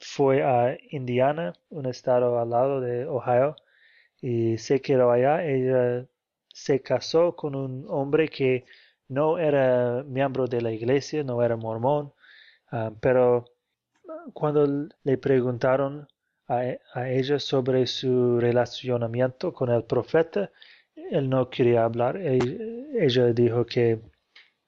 fue 0.00 0.42
a 0.42 0.76
Indiana, 0.90 1.52
un 1.70 1.86
estado 1.86 2.38
al 2.38 2.50
lado 2.50 2.80
de 2.80 3.06
Ohio, 3.06 3.56
y 4.20 4.58
se 4.58 4.80
quedó 4.80 5.10
allá. 5.10 5.44
Ella 5.44 6.06
se 6.48 6.82
casó 6.82 7.34
con 7.36 7.54
un 7.54 7.86
hombre 7.88 8.28
que 8.28 8.64
no 9.08 9.38
era 9.38 10.02
miembro 10.04 10.46
de 10.46 10.60
la 10.62 10.72
iglesia, 10.72 11.22
no 11.24 11.42
era 11.42 11.56
mormón, 11.56 12.12
uh, 12.72 12.90
pero 13.00 13.44
cuando 14.32 14.88
le 15.04 15.18
preguntaron 15.18 16.08
a, 16.48 17.08
ella 17.08 17.38
sobre 17.38 17.86
su 17.86 18.38
relacionamiento 18.40 19.52
con 19.52 19.70
el 19.70 19.84
profeta, 19.84 20.50
él 20.94 21.28
no 21.28 21.50
quería 21.50 21.84
hablar. 21.84 22.16
Ella, 22.16 23.32
dijo 23.32 23.66
que 23.66 24.00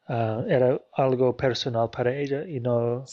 ah, 0.08 0.44
era 0.48 0.80
algo 0.94 1.36
personal 1.36 1.90
para 1.90 2.16
ella 2.16 2.46
y 2.46 2.60
no 2.60 3.04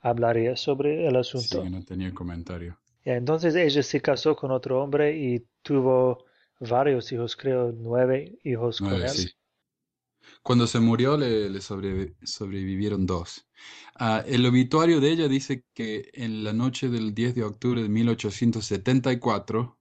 hablaría 0.00 0.56
sobre 0.56 1.06
el 1.06 1.16
asunto. 1.16 1.62
Sí, 1.62 1.70
no 1.70 1.84
tenía 1.84 2.12
comentario. 2.12 2.78
entonces 3.04 3.54
ella 3.54 3.82
se 3.82 4.00
casó 4.00 4.36
con 4.36 4.50
otro 4.50 4.82
hombre 4.82 5.16
y 5.16 5.44
tuvo 5.62 6.26
varios 6.60 7.10
hijos, 7.12 7.36
creo 7.36 7.72
nueve 7.72 8.38
hijos 8.44 8.80
con 8.80 8.94
él. 8.94 9.34
Cuando 10.42 10.66
se 10.66 10.80
murió 10.80 11.16
le, 11.16 11.60
sobrevivieron 11.60 13.06
dos. 13.06 13.46
Ah, 13.94 14.24
el 14.26 14.46
obituario 14.46 15.00
de 15.00 15.10
ella 15.10 15.28
dice 15.28 15.64
que 15.74 16.10
en 16.14 16.44
la 16.44 16.52
noche 16.52 16.88
del 16.88 17.14
10 17.14 17.34
de 17.34 17.44
octubre 17.44 17.82
de 17.82 17.88
1874 17.88 19.78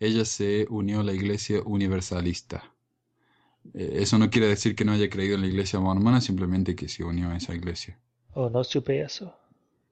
ella 0.00 0.24
se 0.24 0.66
unió 0.70 1.00
a 1.00 1.04
la 1.04 1.12
iglesia 1.12 1.60
universalista. 1.64 2.74
Eh, 3.74 3.98
eso 4.00 4.18
no 4.18 4.30
quiere 4.30 4.48
decir 4.48 4.74
que 4.74 4.84
no 4.84 4.92
haya 4.92 5.10
creído 5.10 5.34
en 5.34 5.42
la 5.42 5.48
iglesia 5.48 5.80
mormona, 5.80 6.20
simplemente 6.20 6.74
que 6.74 6.88
se 6.88 7.04
unió 7.04 7.30
a 7.30 7.36
esa 7.36 7.54
iglesia. 7.54 7.98
Oh, 8.32 8.48
no 8.48 8.64
supe 8.64 9.02
eso. 9.02 9.34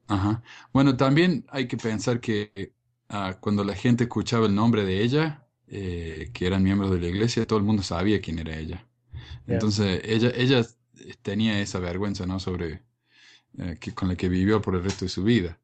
Ajá. 0.09 0.43
Bueno, 0.73 0.97
también 0.97 1.45
hay 1.51 1.67
que 1.69 1.77
pensar 1.77 2.21
que 2.21 2.73
ah, 3.09 3.37
cuando 3.41 3.65
la 3.65 3.75
gente 3.75 4.05
escuchaba 4.05 4.47
el 4.47 4.55
nombre 4.55 4.85
de 4.85 5.03
ella, 5.03 5.47
eh, 5.67 6.31
que 6.33 6.47
eran 6.47 6.63
miembros 6.63 6.91
de 6.91 7.01
la 7.01 7.09
iglesia, 7.09 7.47
todo 7.47 7.59
el 7.59 7.65
mundo 7.65 7.83
sabía 7.83 8.21
quién 8.21 8.39
era 8.39 8.57
ella. 8.57 8.87
Entonces, 9.47 10.01
ella, 10.05 10.31
ella 10.35 10.67
tenía 11.23 11.61
esa 11.61 11.79
vergüenza, 11.79 12.27
¿no? 12.27 12.41
Sobre, 12.41 12.83
eh, 13.59 13.79
que, 13.81 13.95
con 13.95 14.09
la 14.09 14.17
que 14.17 14.29
vivió 14.29 14.61
por 14.61 14.75
el 14.75 14.85
resto 14.85 15.05
de 15.05 15.09
su 15.09 15.25
vida. 15.25 15.59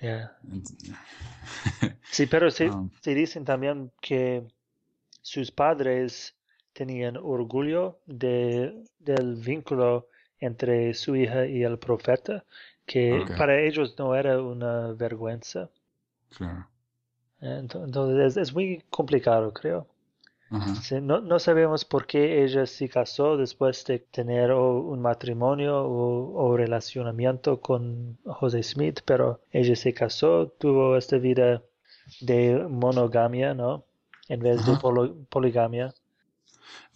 sí, 2.10 2.26
pero 2.26 2.50
se, 2.50 2.68
um, 2.68 2.90
se, 3.00 3.14
dicen 3.14 3.44
también 3.44 3.90
que 4.02 4.46
sus 5.22 5.50
padres 5.50 6.34
tenían 6.74 7.16
orgullo 7.16 8.00
de, 8.04 8.84
del 8.98 9.36
vínculo 9.36 10.08
entre 10.40 10.92
su 10.92 11.16
hija 11.16 11.46
y 11.46 11.62
el 11.62 11.78
profeta, 11.78 12.44
que 12.84 13.24
para 13.38 13.58
ellos 13.60 13.94
no 13.98 14.14
era 14.14 14.42
una 14.42 14.92
vergüenza. 14.92 15.70
Claro. 16.36 16.68
Entonces 17.40 18.36
es 18.36 18.52
muy 18.52 18.82
complicado, 18.90 19.54
creo 19.54 19.88
no, 21.02 21.20
no, 21.20 21.38
sabemos 21.38 21.84
por 21.84 22.06
qué 22.06 22.44
ella 22.44 22.66
se 22.66 22.88
casó 22.88 23.36
después 23.36 23.84
de 23.84 23.98
tener 23.98 24.52
un 24.52 25.00
matrimonio 25.00 25.84
o, 25.84 26.56
relacionamiento 26.56 27.60
con 27.60 28.18
José 28.24 28.62
Smith, 28.62 29.00
pero 29.04 29.40
ella 29.50 29.74
se 29.74 29.92
casó, 29.92 30.48
tuvo 30.58 30.96
esta 30.96 31.18
vida 31.18 31.62
de 32.20 32.66
monogamia, 32.68 33.54
¿no? 33.54 33.84
En 34.28 34.40
vez 34.40 34.64
de 34.64 34.78
poligamia. 35.28 35.94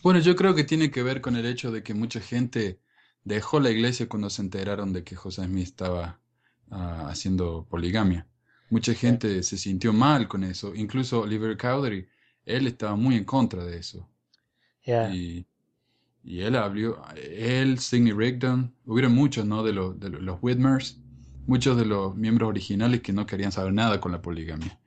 Bueno, 0.02 0.20
yo 0.20 0.36
creo 0.36 0.54
que 0.54 0.64
tiene 0.64 0.90
que 0.90 1.02
ver 1.02 1.20
con 1.20 1.36
el 1.36 1.44
hecho 1.44 1.70
de 1.70 1.82
que 1.82 1.94
mucha 1.94 2.20
gente 2.20 2.78
dejó 3.24 3.60
la 3.60 3.70
iglesia 3.70 4.08
cuando 4.08 4.30
se 4.30 4.42
enteraron 4.42 4.92
de 4.92 5.04
que 5.04 5.16
José 5.16 5.44
Smith 5.44 5.64
estaba 5.64 6.20
ah, 6.70 7.08
haciendo 7.08 7.66
poligamia. 7.68 8.26
Mucha 8.70 8.94
gente 8.94 9.42
se 9.42 9.56
sintió 9.56 9.92
mal 9.92 10.28
con 10.28 10.44
eso. 10.44 10.74
Incluso 10.74 11.22
Oliver 11.22 11.56
Cowdery 11.56 12.08
él 12.48 12.66
estaba 12.66 12.96
muy 12.96 13.16
en 13.16 13.24
contra 13.24 13.64
de 13.64 13.78
eso. 13.78 14.08
Y, 15.12 15.46
y, 16.24 16.40
él 16.40 16.56
habló, 16.56 17.02
él, 17.14 17.78
Sidney 17.78 18.12
Rigdon, 18.12 18.74
hubieron 18.86 19.14
muchos, 19.14 19.44
¿no? 19.44 19.62
De, 19.62 19.74
los, 19.74 20.00
de 20.00 20.08
los 20.08 20.38
Whitmers, 20.40 20.98
muchos 21.46 21.76
de 21.76 21.84
los 21.84 22.16
miembros 22.16 22.48
originales 22.48 23.02
que 23.02 23.12
no 23.12 23.26
querían 23.26 23.52
saber 23.52 23.74
nada 23.74 24.00
con 24.00 24.12
la 24.12 24.22
poligamia. 24.22 24.78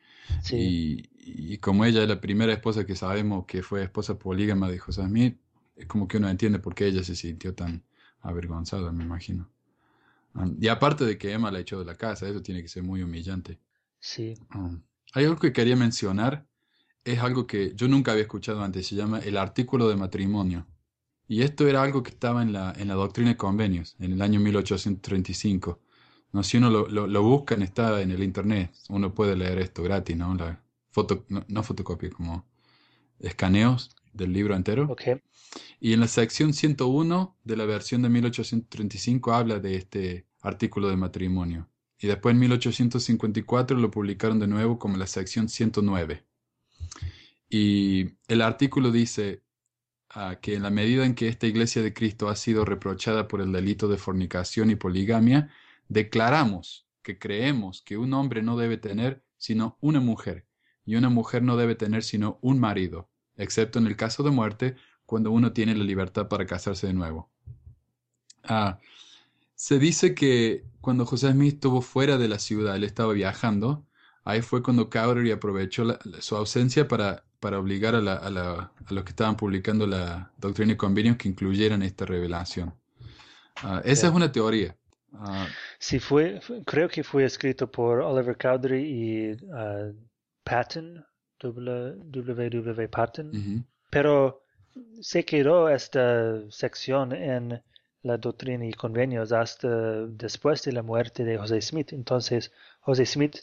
Y, 0.50 1.08
y, 1.20 1.58
como 1.60 1.86
ella 1.86 2.02
es 2.02 2.10
la 2.10 2.20
primera 2.20 2.52
esposa 2.52 2.86
que 2.86 2.96
sabemos 2.96 3.46
que 3.46 3.62
fue 3.62 3.84
esposa 3.84 4.18
polígama 4.18 4.70
de 4.70 4.80
José 4.80 5.04
Smith, 5.04 5.38
es 5.76 5.86
como 5.86 6.08
que 6.08 6.18
uno 6.18 6.30
entiende 6.30 6.58
por 6.58 6.74
qué 6.74 6.88
ella 6.88 7.04
se 7.04 7.16
sintió 7.16 7.54
tan 7.54 7.84
avergonzada, 8.22 8.92
me 8.92 9.04
imagino. 9.04 9.50
Um, 10.34 10.56
y 10.60 10.68
aparte 10.68 11.06
de 11.06 11.18
que 11.18 11.32
Emma 11.32 11.52
la 11.52 11.60
echó 11.60 11.78
de 11.78 11.86
la 11.86 11.96
casa, 11.96 12.28
eso 12.28 12.42
tiene 12.42 12.62
que 12.62 12.70
ser 12.70 12.84
muy 12.84 13.04
humillante. 13.04 13.60
Sí. 14.00 14.36
Um, 14.56 14.82
hay 15.14 15.26
algo 15.26 15.38
que 15.40 15.54
quería 15.54 15.76
mencionar 15.76 16.48
es 17.04 17.20
algo 17.20 17.48
que 17.48 17.74
yo 17.76 17.88
nunca 17.88 18.12
había 18.12 18.24
escuchado 18.24 18.64
antes, 18.64 18.88
se 18.88 18.96
llama 18.96 19.20
el 19.20 19.38
artículo 19.38 19.90
de 19.90 19.96
matrimonio. 19.96 20.68
Y 21.28 21.44
esto 21.44 21.68
era 21.68 21.82
algo 21.82 22.04
que 22.04 22.12
estaba 22.12 22.42
en 22.42 22.54
la, 22.54 22.74
en 22.78 22.88
la 22.90 22.96
doctrina 22.96 23.30
de 23.30 23.38
convenios, 23.38 23.96
en 24.00 24.12
el 24.12 24.22
año 24.22 24.40
1835. 24.40 25.80
No, 26.34 26.44
si 26.44 26.58
uno 26.58 26.70
lo, 26.70 26.88
lo, 26.88 27.24
busca, 27.24 27.56
está 27.56 28.02
en 28.02 28.12
el 28.12 28.24
internet, 28.24 28.74
uno 28.90 29.14
puede 29.14 29.36
leer 29.36 29.60
esto 29.60 29.84
gratis, 29.84 30.16
¿no? 30.16 30.36
La 30.36 30.62
foto, 30.90 31.26
no, 31.30 31.64
fotocopia, 31.64 32.10
como 32.10 32.46
escaneos 33.20 33.96
del 34.14 34.34
libro 34.34 34.56
entero. 34.56 34.88
Okay. 34.90 35.22
Y 35.80 35.94
en 35.94 36.02
la 36.02 36.08
sección 36.08 36.54
101 36.54 37.38
de 37.44 37.58
la 37.58 37.66
versión 37.66 38.02
de 38.02 38.10
1835 38.10 39.34
habla 39.34 39.60
de 39.60 39.76
este 39.76 40.28
artículo 40.42 40.90
de 40.90 40.98
matrimonio. 40.98 41.70
Y 42.00 42.08
después 42.08 42.34
en 42.34 42.40
1854 42.40 43.78
lo 43.78 43.92
publicaron 43.92 44.40
de 44.40 44.48
nuevo 44.48 44.80
como 44.80 44.98
la 44.98 45.08
sección 45.08 45.50
109. 45.50 46.26
Y 47.54 48.16
el 48.30 48.42
artículo 48.42 48.92
dice 48.92 49.44
ah, 50.10 50.38
que 50.42 50.56
en 50.56 50.64
la 50.64 50.70
medida 50.70 51.06
en 51.06 51.16
que 51.16 51.28
esta 51.28 51.48
iglesia 51.48 51.82
de 51.82 51.94
Cristo 51.94 52.30
ha 52.30 52.38
sido 52.38 52.64
reprochada 52.64 53.28
por 53.28 53.42
el 53.42 53.52
delito 53.52 53.90
de 53.90 53.98
fornicación 53.98 54.72
y 54.72 54.76
poligamia, 54.76 55.50
declaramos 55.90 56.88
que 57.04 57.20
creemos 57.20 57.82
que 57.82 57.98
un 57.98 58.14
hombre 58.14 58.42
no 58.42 58.56
debe 58.56 58.78
tener 58.78 59.26
sino 59.38 59.78
una 59.82 60.00
mujer 60.00 60.48
y 60.86 60.96
una 60.96 61.10
mujer 61.10 61.44
no 61.44 61.58
debe 61.58 61.76
tener 61.76 62.04
sino 62.04 62.40
un 62.42 62.58
marido, 62.58 63.10
excepto 63.36 63.80
en 63.80 63.88
el 63.88 63.98
caso 63.98 64.24
de 64.24 64.32
muerte, 64.32 64.76
cuando 65.06 65.30
uno 65.32 65.52
tiene 65.52 65.76
la 65.76 65.84
libertad 65.84 66.30
para 66.30 66.46
casarse 66.46 66.88
de 66.88 66.94
nuevo. 66.94 67.30
Ah, 68.44 68.80
se 69.56 69.78
dice 69.78 70.16
que 70.16 70.64
cuando 70.80 71.06
José 71.06 71.34
Smith 71.34 71.56
estuvo 71.56 71.82
fuera 71.82 72.18
de 72.18 72.30
la 72.30 72.40
ciudad, 72.40 72.78
él 72.78 72.86
estaba 72.86 73.12
viajando, 73.12 73.86
ahí 74.24 74.42
fue 74.42 74.64
cuando 74.64 74.90
Cowdery 74.90 75.32
aprovechó 75.32 76.00
su 76.22 76.38
ausencia 76.38 76.88
para 76.88 77.26
para 77.42 77.60
obligar 77.60 77.96
a, 77.96 78.02
la, 78.02 78.16
a, 78.16 78.30
la, 78.30 78.72
a, 78.86 78.94
los 78.94 79.04
que 79.04 79.10
estaban 79.10 79.36
publicando 79.36 79.86
la 79.88 80.32
doctrina 80.38 80.74
y 80.74 80.78
convenios 80.78 81.18
que 81.18 81.28
incluyeran 81.28 81.82
esta 81.82 82.06
revelación. 82.06 82.74
Ah, 83.64 83.82
esa 83.84 84.08
es 84.08 84.14
una 84.14 84.32
teoría. 84.32 84.78
Uh, 85.12 85.48
sí, 85.78 86.00
fue, 86.00 86.40
creo 86.66 86.88
que 86.88 87.04
fue 87.04 87.26
escrito 87.26 87.70
por 87.70 88.00
Oliver 88.00 88.38
Cowdery 88.38 88.82
y 88.82 89.32
uh, 89.32 89.94
Patton, 90.44 91.04
W. 91.40 92.88
Patton, 92.88 93.66
pero 93.90 94.44
se 95.02 95.26
quedó 95.26 95.68
esta 95.68 96.50
sección 96.52 97.12
en 97.12 97.62
la 98.04 98.18
doctrina 98.18 98.66
y 98.66 98.74
convenios 98.74 99.32
hasta 99.32 100.06
después 100.06 100.64
de 100.64 100.74
la 100.74 100.84
muerte 100.84 101.26
de 101.26 101.38
José 101.40 101.60
Smith. 101.62 101.92
Entonces, 101.92 102.52
José 102.82 103.06
Smith 103.08 103.38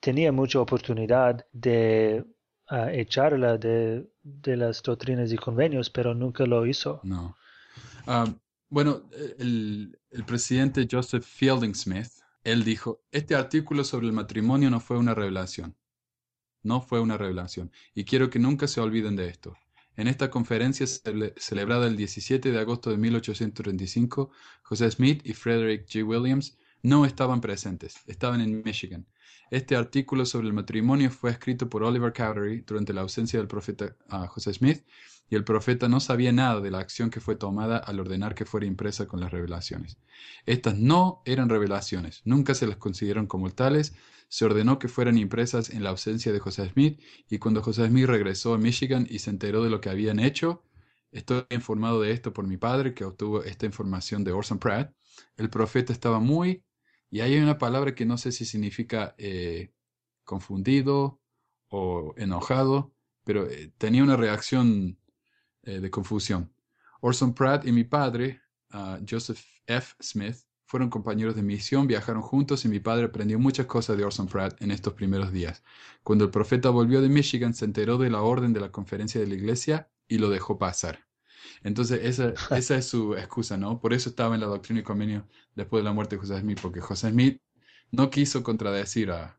tenía 0.00 0.32
mucha 0.32 0.60
oportunidad 0.60 1.44
de 1.52 2.24
a 2.68 2.92
echarla 2.92 3.56
de, 3.56 4.06
de, 4.22 4.56
las 4.56 4.82
doctrinas 4.82 5.32
y 5.32 5.36
convenios, 5.36 5.90
pero 5.90 6.14
nunca 6.14 6.44
lo 6.44 6.66
hizo. 6.66 7.00
No. 7.02 7.36
Ah, 8.06 8.26
bueno, 8.68 9.02
el, 9.38 9.98
el, 10.10 10.24
presidente 10.24 10.86
Joseph 10.90 11.24
Fielding 11.24 11.74
Smith, 11.74 12.10
él 12.44 12.64
dijo, 12.64 13.02
este 13.10 13.34
artículo 13.34 13.84
sobre 13.84 14.06
el 14.06 14.12
matrimonio 14.12 14.70
no 14.70 14.80
fue 14.80 14.98
una 14.98 15.14
revelación. 15.14 15.74
No 16.62 16.80
fue 16.80 17.00
una 17.00 17.16
revelación. 17.16 17.70
Y 17.94 18.04
quiero 18.04 18.28
que 18.28 18.38
nunca 18.38 18.66
se 18.66 18.80
olviden 18.80 19.16
de 19.16 19.28
esto. 19.28 19.56
En 19.96 20.06
esta 20.06 20.30
conferencia 20.30 20.86
celebrada 20.86 21.88
el 21.88 21.96
17 21.96 22.52
de 22.52 22.58
agosto 22.60 22.90
de 22.90 22.98
1835, 22.98 24.30
José 24.62 24.90
Smith 24.92 25.22
y 25.24 25.32
Frederick 25.32 25.88
G. 25.88 26.06
Williams 26.06 26.56
no 26.82 27.04
estaban 27.04 27.40
presentes, 27.40 27.96
estaban 28.06 28.40
en 28.40 28.62
Michigan. 28.62 29.06
Este 29.50 29.76
artículo 29.76 30.26
sobre 30.26 30.46
el 30.46 30.52
matrimonio 30.52 31.10
fue 31.10 31.30
escrito 31.30 31.70
por 31.70 31.82
Oliver 31.82 32.12
Cowdery 32.12 32.60
durante 32.66 32.92
la 32.92 33.00
ausencia 33.00 33.38
del 33.38 33.48
profeta 33.48 33.96
ah, 34.10 34.26
José 34.26 34.52
Smith 34.52 34.84
y 35.30 35.36
el 35.36 35.44
profeta 35.44 35.88
no 35.88 36.00
sabía 36.00 36.32
nada 36.32 36.60
de 36.60 36.70
la 36.70 36.80
acción 36.80 37.08
que 37.08 37.20
fue 37.20 37.34
tomada 37.34 37.78
al 37.78 38.00
ordenar 38.00 38.34
que 38.34 38.44
fuera 38.44 38.66
impresa 38.66 39.06
con 39.06 39.20
las 39.20 39.30
revelaciones. 39.30 39.96
Estas 40.44 40.76
no 40.76 41.22
eran 41.24 41.48
revelaciones, 41.48 42.20
nunca 42.24 42.54
se 42.54 42.66
las 42.66 42.76
consideraron 42.76 43.26
como 43.26 43.50
tales, 43.50 43.94
se 44.28 44.44
ordenó 44.44 44.78
que 44.78 44.88
fueran 44.88 45.16
impresas 45.16 45.70
en 45.70 45.82
la 45.82 45.90
ausencia 45.90 46.32
de 46.32 46.40
José 46.40 46.68
Smith 46.68 47.00
y 47.30 47.38
cuando 47.38 47.62
José 47.62 47.86
Smith 47.86 48.06
regresó 48.06 48.52
a 48.52 48.58
Michigan 48.58 49.06
y 49.08 49.20
se 49.20 49.30
enteró 49.30 49.62
de 49.62 49.70
lo 49.70 49.80
que 49.80 49.88
habían 49.88 50.18
hecho, 50.18 50.62
estoy 51.10 51.44
informado 51.50 52.02
de 52.02 52.12
esto 52.12 52.34
por 52.34 52.46
mi 52.46 52.58
padre 52.58 52.92
que 52.92 53.04
obtuvo 53.04 53.42
esta 53.44 53.64
información 53.64 54.24
de 54.24 54.32
Orson 54.32 54.58
Pratt, 54.58 54.92
el 55.36 55.48
profeta 55.48 55.92
estaba 55.92 56.20
muy, 56.20 56.64
y 57.10 57.20
hay 57.20 57.38
una 57.38 57.58
palabra 57.58 57.94
que 57.94 58.04
no 58.04 58.18
sé 58.18 58.32
si 58.32 58.44
significa 58.44 59.14
eh, 59.18 59.72
confundido 60.24 61.20
o 61.68 62.14
enojado, 62.16 62.94
pero 63.24 63.48
eh, 63.48 63.72
tenía 63.78 64.02
una 64.02 64.16
reacción 64.16 64.98
eh, 65.62 65.80
de 65.80 65.90
confusión. 65.90 66.52
Orson 67.00 67.34
Pratt 67.34 67.66
y 67.66 67.72
mi 67.72 67.84
padre, 67.84 68.42
ah, 68.70 68.98
Joseph 69.08 69.42
F. 69.66 69.94
Smith, 70.00 70.36
fueron 70.66 70.90
compañeros 70.90 71.34
de 71.34 71.42
misión, 71.42 71.86
viajaron 71.86 72.20
juntos 72.20 72.64
y 72.66 72.68
mi 72.68 72.78
padre 72.78 73.06
aprendió 73.06 73.38
muchas 73.38 73.64
cosas 73.64 73.96
de 73.96 74.04
Orson 74.04 74.28
Pratt 74.28 74.60
en 74.60 74.70
estos 74.70 74.92
primeros 74.92 75.32
días. 75.32 75.62
Cuando 76.02 76.24
el 76.26 76.30
profeta 76.30 76.68
volvió 76.68 77.00
de 77.00 77.08
Michigan, 77.08 77.54
se 77.54 77.64
enteró 77.64 77.96
de 77.96 78.10
la 78.10 78.20
orden 78.20 78.52
de 78.52 78.60
la 78.60 78.70
conferencia 78.70 79.18
de 79.18 79.26
la 79.26 79.34
iglesia 79.34 79.90
y 80.06 80.18
lo 80.18 80.28
dejó 80.28 80.58
pasar. 80.58 81.07
Entonces, 81.62 82.00
esa, 82.04 82.34
esa 82.56 82.76
es 82.76 82.86
su 82.86 83.14
excusa, 83.16 83.56
¿no? 83.56 83.80
Por 83.80 83.92
eso 83.92 84.10
estaba 84.10 84.34
en 84.34 84.40
la 84.40 84.46
doctrina 84.46 84.80
y 84.80 84.84
convenio 84.84 85.26
después 85.54 85.82
de 85.82 85.84
la 85.84 85.92
muerte 85.92 86.16
de 86.16 86.20
José 86.20 86.40
Smith, 86.40 86.58
porque 86.60 86.80
José 86.80 87.10
Smith 87.10 87.40
no 87.90 88.10
quiso 88.10 88.42
contradecir 88.42 89.10
a, 89.10 89.38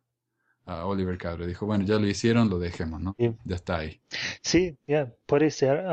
a 0.66 0.86
Oliver 0.86 1.18
Cabre. 1.18 1.48
Dijo, 1.48 1.66
bueno, 1.66 1.86
ya 1.86 2.00
lo 2.00 2.08
hicieron, 2.08 2.50
lo 2.50 2.60
dejemos, 2.60 3.02
¿no? 3.02 3.16
Ya 3.18 3.56
está 3.56 3.78
ahí. 3.78 4.02
Sí, 4.42 4.78
ya, 4.88 5.12
puede 5.26 5.52
ser. 5.52 5.84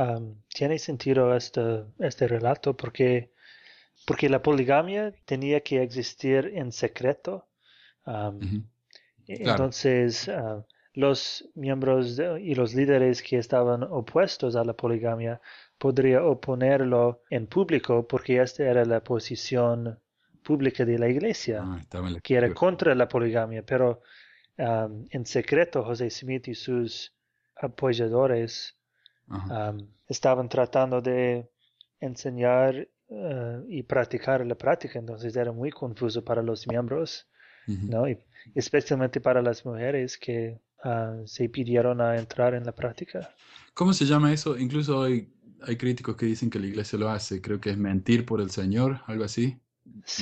tiene 0.48 0.78
sentido 0.78 1.36
este, 1.36 1.84
este 1.98 2.28
relato 2.28 2.76
porque 2.76 3.30
porque 4.06 4.28
la 4.28 4.42
poligamia 4.42 5.12
tenía 5.24 5.60
que 5.60 5.82
existir 5.82 6.52
en 6.54 6.72
secreto. 6.72 7.48
Entonces, 9.26 10.28
ah, 10.28 10.64
los 10.96 11.46
miembros 11.54 12.18
y 12.40 12.54
los 12.54 12.74
líderes 12.74 13.22
que 13.22 13.36
estaban 13.36 13.82
opuestos 13.82 14.56
a 14.56 14.64
la 14.64 14.72
poligamia 14.72 15.40
podrían 15.78 16.24
oponerlo 16.24 17.22
en 17.28 17.46
público 17.46 18.08
porque 18.08 18.40
esta 18.40 18.64
era 18.64 18.82
la 18.86 19.04
posición 19.04 20.00
pública 20.42 20.86
de 20.86 20.98
la 20.98 21.08
iglesia, 21.08 21.62
ah, 21.62 21.80
que 22.22 22.34
era 22.34 22.52
contra 22.54 22.94
la 22.94 23.06
poligamia, 23.06 23.62
pero 23.62 24.00
en 24.56 25.26
secreto 25.26 25.84
José 25.84 26.08
Smith 26.08 26.48
y 26.48 26.54
sus 26.54 27.12
apoyadores 27.56 28.74
estaban 30.08 30.48
tratando 30.48 31.02
de 31.02 31.46
enseñar 32.00 32.88
eh, 33.08 33.62
y 33.68 33.82
practicar 33.82 34.46
la 34.46 34.54
práctica, 34.54 34.98
entonces 34.98 35.36
era 35.36 35.52
muy 35.52 35.70
confuso 35.70 36.24
para 36.24 36.42
los 36.42 36.66
miembros, 36.66 37.28
¿no? 37.66 38.08
Y 38.08 38.16
especialmente 38.54 39.20
para 39.20 39.42
las 39.42 39.66
mujeres 39.66 40.16
que 40.16 40.58
ah, 40.86 41.22
se 41.24 41.48
pidieron 41.48 42.00
a 42.00 42.16
entrar 42.16 42.54
en 42.54 42.64
la 42.64 42.72
práctica. 42.72 43.34
¿Cómo 43.74 43.92
se 43.92 44.06
llama 44.06 44.32
eso? 44.32 44.56
Incluso 44.56 45.02
hay, 45.02 45.28
hay 45.62 45.76
críticos 45.76 46.16
que 46.16 46.26
dicen 46.26 46.48
que 46.48 46.58
la 46.58 46.66
iglesia 46.66 46.98
lo 46.98 47.10
hace, 47.10 47.40
creo 47.40 47.60
que 47.60 47.70
es 47.70 47.76
mentir 47.76 48.24
por 48.24 48.40
el 48.40 48.50
Señor, 48.50 49.00
algo 49.06 49.24
así. 49.24 49.58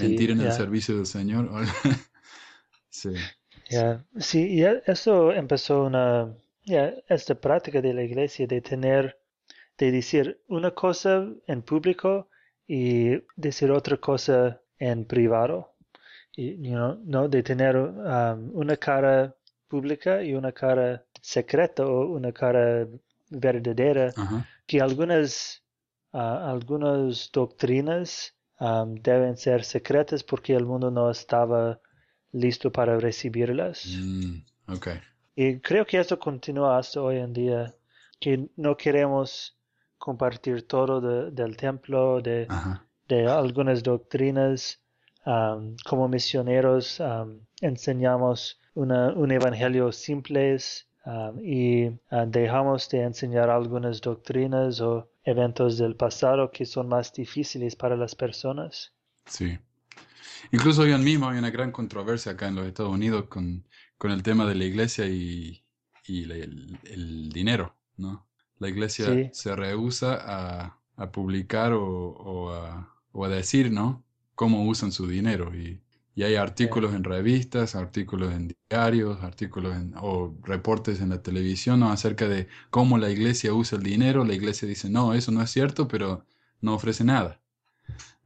mentir 0.00 0.30
en 0.30 0.40
el 0.40 0.52
servicio 0.52 0.96
del 0.96 1.06
Señor. 1.06 1.48
sí. 2.90 3.14
Sí, 4.18 4.58
y 4.58 4.64
eso 4.86 5.32
empezó 5.32 5.84
una, 5.84 6.34
esta 7.08 7.34
práctica 7.34 7.80
de 7.80 7.94
la 7.94 8.02
iglesia 8.02 8.46
de 8.46 8.60
tener, 8.60 9.18
de 9.78 9.90
decir 9.90 10.40
una 10.48 10.70
cosa 10.70 11.26
en 11.46 11.62
público 11.62 12.28
y 12.66 13.22
decir 13.36 13.70
otra 13.70 13.96
cosa 13.96 14.60
en 14.78 15.04
privado. 15.04 15.74
Y, 16.36 16.56
no 16.56 17.28
de 17.28 17.42
tener 17.42 17.76
um, 17.76 18.50
una 18.54 18.76
cara 18.76 19.36
pública 19.68 20.22
y 20.22 20.34
una 20.34 20.52
cara 20.52 21.04
secreta 21.20 21.86
o 21.86 22.06
una 22.06 22.32
cara 22.32 22.86
verdadera, 23.30 24.12
que 24.66 24.80
algunas, 24.80 25.62
uh, 26.12 26.18
algunas 26.18 27.30
doctrinas 27.32 28.34
um, 28.60 28.94
deben 28.94 29.36
ser 29.36 29.64
secretas 29.64 30.22
porque 30.22 30.54
el 30.54 30.66
mundo 30.66 30.90
no 30.90 31.10
estaba 31.10 31.80
listo 32.32 32.70
para 32.70 32.98
recibirlas. 32.98 33.86
Mm, 33.86 34.42
y 35.36 35.58
creo 35.60 35.84
que 35.84 35.98
eso 35.98 36.18
continúa 36.18 36.78
hasta 36.78 37.00
hoy 37.00 37.18
en 37.18 37.32
día, 37.32 37.74
que 38.20 38.48
no 38.56 38.76
queremos 38.76 39.56
compartir 39.98 40.66
todo 40.66 41.00
del 41.30 41.56
templo, 41.56 42.20
de, 42.20 42.46
de 43.08 43.26
algunas 43.26 43.82
doctrinas. 43.82 44.80
Um, 45.26 45.74
como 45.86 46.06
misioneros 46.06 47.00
um, 47.00 47.40
enseñamos 47.62 48.60
un 48.74 49.30
evangelio 49.30 49.92
simple 49.92 50.56
um, 51.06 51.38
y 51.42 51.86
uh, 51.86 52.26
dejamos 52.26 52.88
de 52.88 53.02
enseñar 53.02 53.50
algunas 53.50 54.00
doctrinas 54.00 54.80
o 54.80 55.08
eventos 55.24 55.78
del 55.78 55.96
pasado 55.96 56.50
que 56.50 56.64
son 56.64 56.88
más 56.88 57.12
difíciles 57.12 57.76
para 57.76 57.96
las 57.96 58.14
personas. 58.14 58.92
Sí. 59.26 59.58
Incluso 60.52 60.82
hoy 60.82 60.96
mismo 60.98 61.28
hay 61.28 61.38
una 61.38 61.50
gran 61.50 61.72
controversia 61.72 62.32
acá 62.32 62.48
en 62.48 62.56
los 62.56 62.66
Estados 62.66 62.92
Unidos 62.92 63.26
con, 63.28 63.64
con 63.96 64.10
el 64.10 64.22
tema 64.22 64.44
de 64.46 64.54
la 64.54 64.64
iglesia 64.64 65.06
y, 65.06 65.64
y 66.06 66.24
el 66.30 67.30
dinero, 67.32 67.74
¿no? 67.96 68.26
La 68.58 68.68
iglesia 68.68 69.30
se 69.32 69.56
rehúsa 69.56 70.78
a, 70.96 71.10
publicar 71.12 71.72
o, 71.74 72.52
a, 72.52 73.28
decir, 73.28 73.70
¿no? 73.70 74.04
Cómo 74.34 74.64
usan 74.64 74.92
su 74.92 75.06
dinero. 75.06 75.54
Y, 75.54 75.80
hay 76.22 76.36
artículos 76.36 76.94
en 76.94 77.02
revistas, 77.02 77.74
artículos 77.74 78.32
en 78.32 78.54
diarios, 78.70 79.22
artículos 79.22 79.74
en, 79.74 79.94
o 80.00 80.34
reportes 80.42 81.00
en 81.00 81.08
la 81.10 81.22
televisión 81.22 81.82
acerca 81.82 82.28
de 82.28 82.46
cómo 82.70 82.98
la 82.98 83.10
iglesia 83.10 83.52
usa 83.52 83.78
el 83.78 83.84
dinero. 83.84 84.24
La 84.24 84.34
iglesia 84.34 84.68
dice, 84.68 84.88
no, 84.88 85.12
eso 85.12 85.32
no 85.32 85.42
es 85.42 85.50
cierto, 85.50 85.88
pero 85.88 86.24
no 86.60 86.74
ofrece 86.74 87.02
nada. 87.04 87.40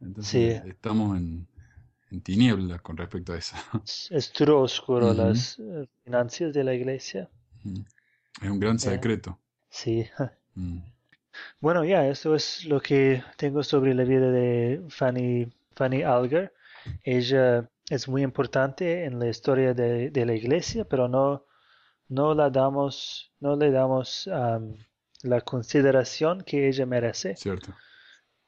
Entonces 0.01 0.63
estamos 0.67 1.17
en, 1.17 1.49
en 2.11 2.21
tinieblas 2.21 2.81
con 2.83 2.97
respecto 2.97 3.33
a 3.33 3.39
eso. 3.39 3.57
Es 4.11 4.33
todo 4.33 4.61
oscuro 4.61 5.13
las 5.13 5.59
eh, 5.59 5.87
finanzas 6.05 6.53
de 6.53 6.65
la 6.65 6.75
iglesia. 6.75 7.29
Es 8.43 8.51
un 8.51 8.61
gran 8.61 8.79
secreto. 8.79 9.39
Sí. 9.71 10.07
Mm. 10.55 10.81
Bueno, 11.61 11.85
ya, 11.85 12.09
eso 12.09 12.35
es 12.35 12.65
lo 12.65 12.81
que 12.81 13.23
tengo 13.37 13.63
sobre 13.63 13.95
la 13.95 14.03
vida 14.03 14.29
de 14.33 14.83
Fanny, 14.89 15.47
Fanny 15.77 16.03
Alger. 16.03 16.53
Ella 17.05 17.71
es 17.91 18.09
muy 18.09 18.23
importante 18.23 19.05
en 19.05 19.19
la 19.19 19.29
historia 19.29 19.75
de, 19.75 20.25
la 20.27 20.35
iglesia, 20.35 20.85
pero 20.85 21.09
no, 21.09 21.45
no 22.09 22.35
la 22.35 22.51
damos, 22.51 23.33
no 23.41 23.57
le 23.57 23.71
damos 23.71 24.29
la 25.23 25.41
consideración 25.41 26.43
que 26.43 26.69
ella 26.69 26.87
merece. 26.87 27.37
Cierto. 27.37 27.75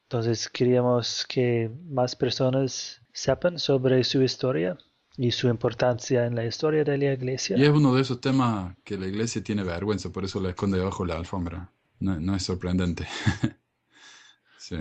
Entonces 0.05 0.49
queríamos 0.49 1.25
que 1.29 1.71
más 1.85 2.17
personas 2.17 3.01
sepan 3.13 3.59
sobre 3.59 4.03
su 4.05 4.23
historia 4.23 4.77
y 5.17 5.31
su 5.31 5.49
importancia 5.49 6.27
en 6.27 6.35
la 6.35 6.45
historia 6.45 6.85
de 6.85 6.99
la 6.99 7.13
iglesia. 7.13 7.57
Y 7.57 7.65
es 7.65 7.71
uno 7.71 7.95
de 7.95 8.03
esos 8.03 8.21
temas 8.21 8.75
que 8.85 8.99
la 8.99 9.07
iglesia 9.07 9.43
tiene 9.43 9.63
vergüenza, 9.63 10.11
por 10.11 10.25
eso 10.25 10.41
la 10.41 10.51
esconde 10.51 10.79
debajo 10.79 11.05
de 11.05 11.13
la 11.13 11.19
alfombra. 11.19 11.71
No, 12.01 12.35
es 12.35 12.43
sorprendente. 12.43 13.07
sí. 14.59 14.77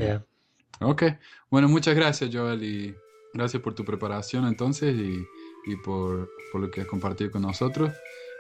Ok, 0.79 1.03
bueno, 1.49 1.67
muchas 1.67 1.93
gracias 1.93 2.29
Joel 2.33 2.63
y 2.63 2.95
gracias 3.33 3.61
por 3.61 3.75
tu 3.75 3.85
preparación 3.85 4.47
entonces 4.47 4.95
y, 4.95 5.75
por, 5.83 6.29
lo 6.53 6.71
que 6.71 6.81
has 6.81 6.87
compartido 6.87 7.31
con 7.31 7.43
nosotros. 7.43 7.91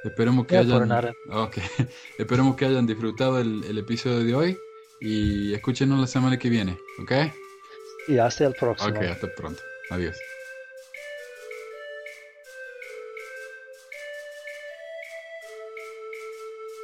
Esperemos 0.03 0.47
que, 0.47 0.57
hayan, 0.57 0.89
okay. 1.31 1.63
Esperemos 2.17 2.55
que 2.55 2.65
hayan 2.65 2.87
disfrutado 2.87 3.39
el, 3.39 3.63
el 3.65 3.77
episodio 3.77 4.23
de 4.23 4.35
hoy 4.35 4.57
y 5.01 5.53
escúchenos 5.53 5.99
la 5.99 6.07
semana 6.07 6.37
que 6.37 6.49
viene, 6.49 6.77
¿ok? 7.01 7.11
Y 8.07 8.17
hasta 8.17 8.45
el 8.45 8.53
próximo. 8.53 8.89
Ok, 8.89 9.03
hasta 9.03 9.27
pronto. 9.35 9.61
Adiós. 9.91 10.17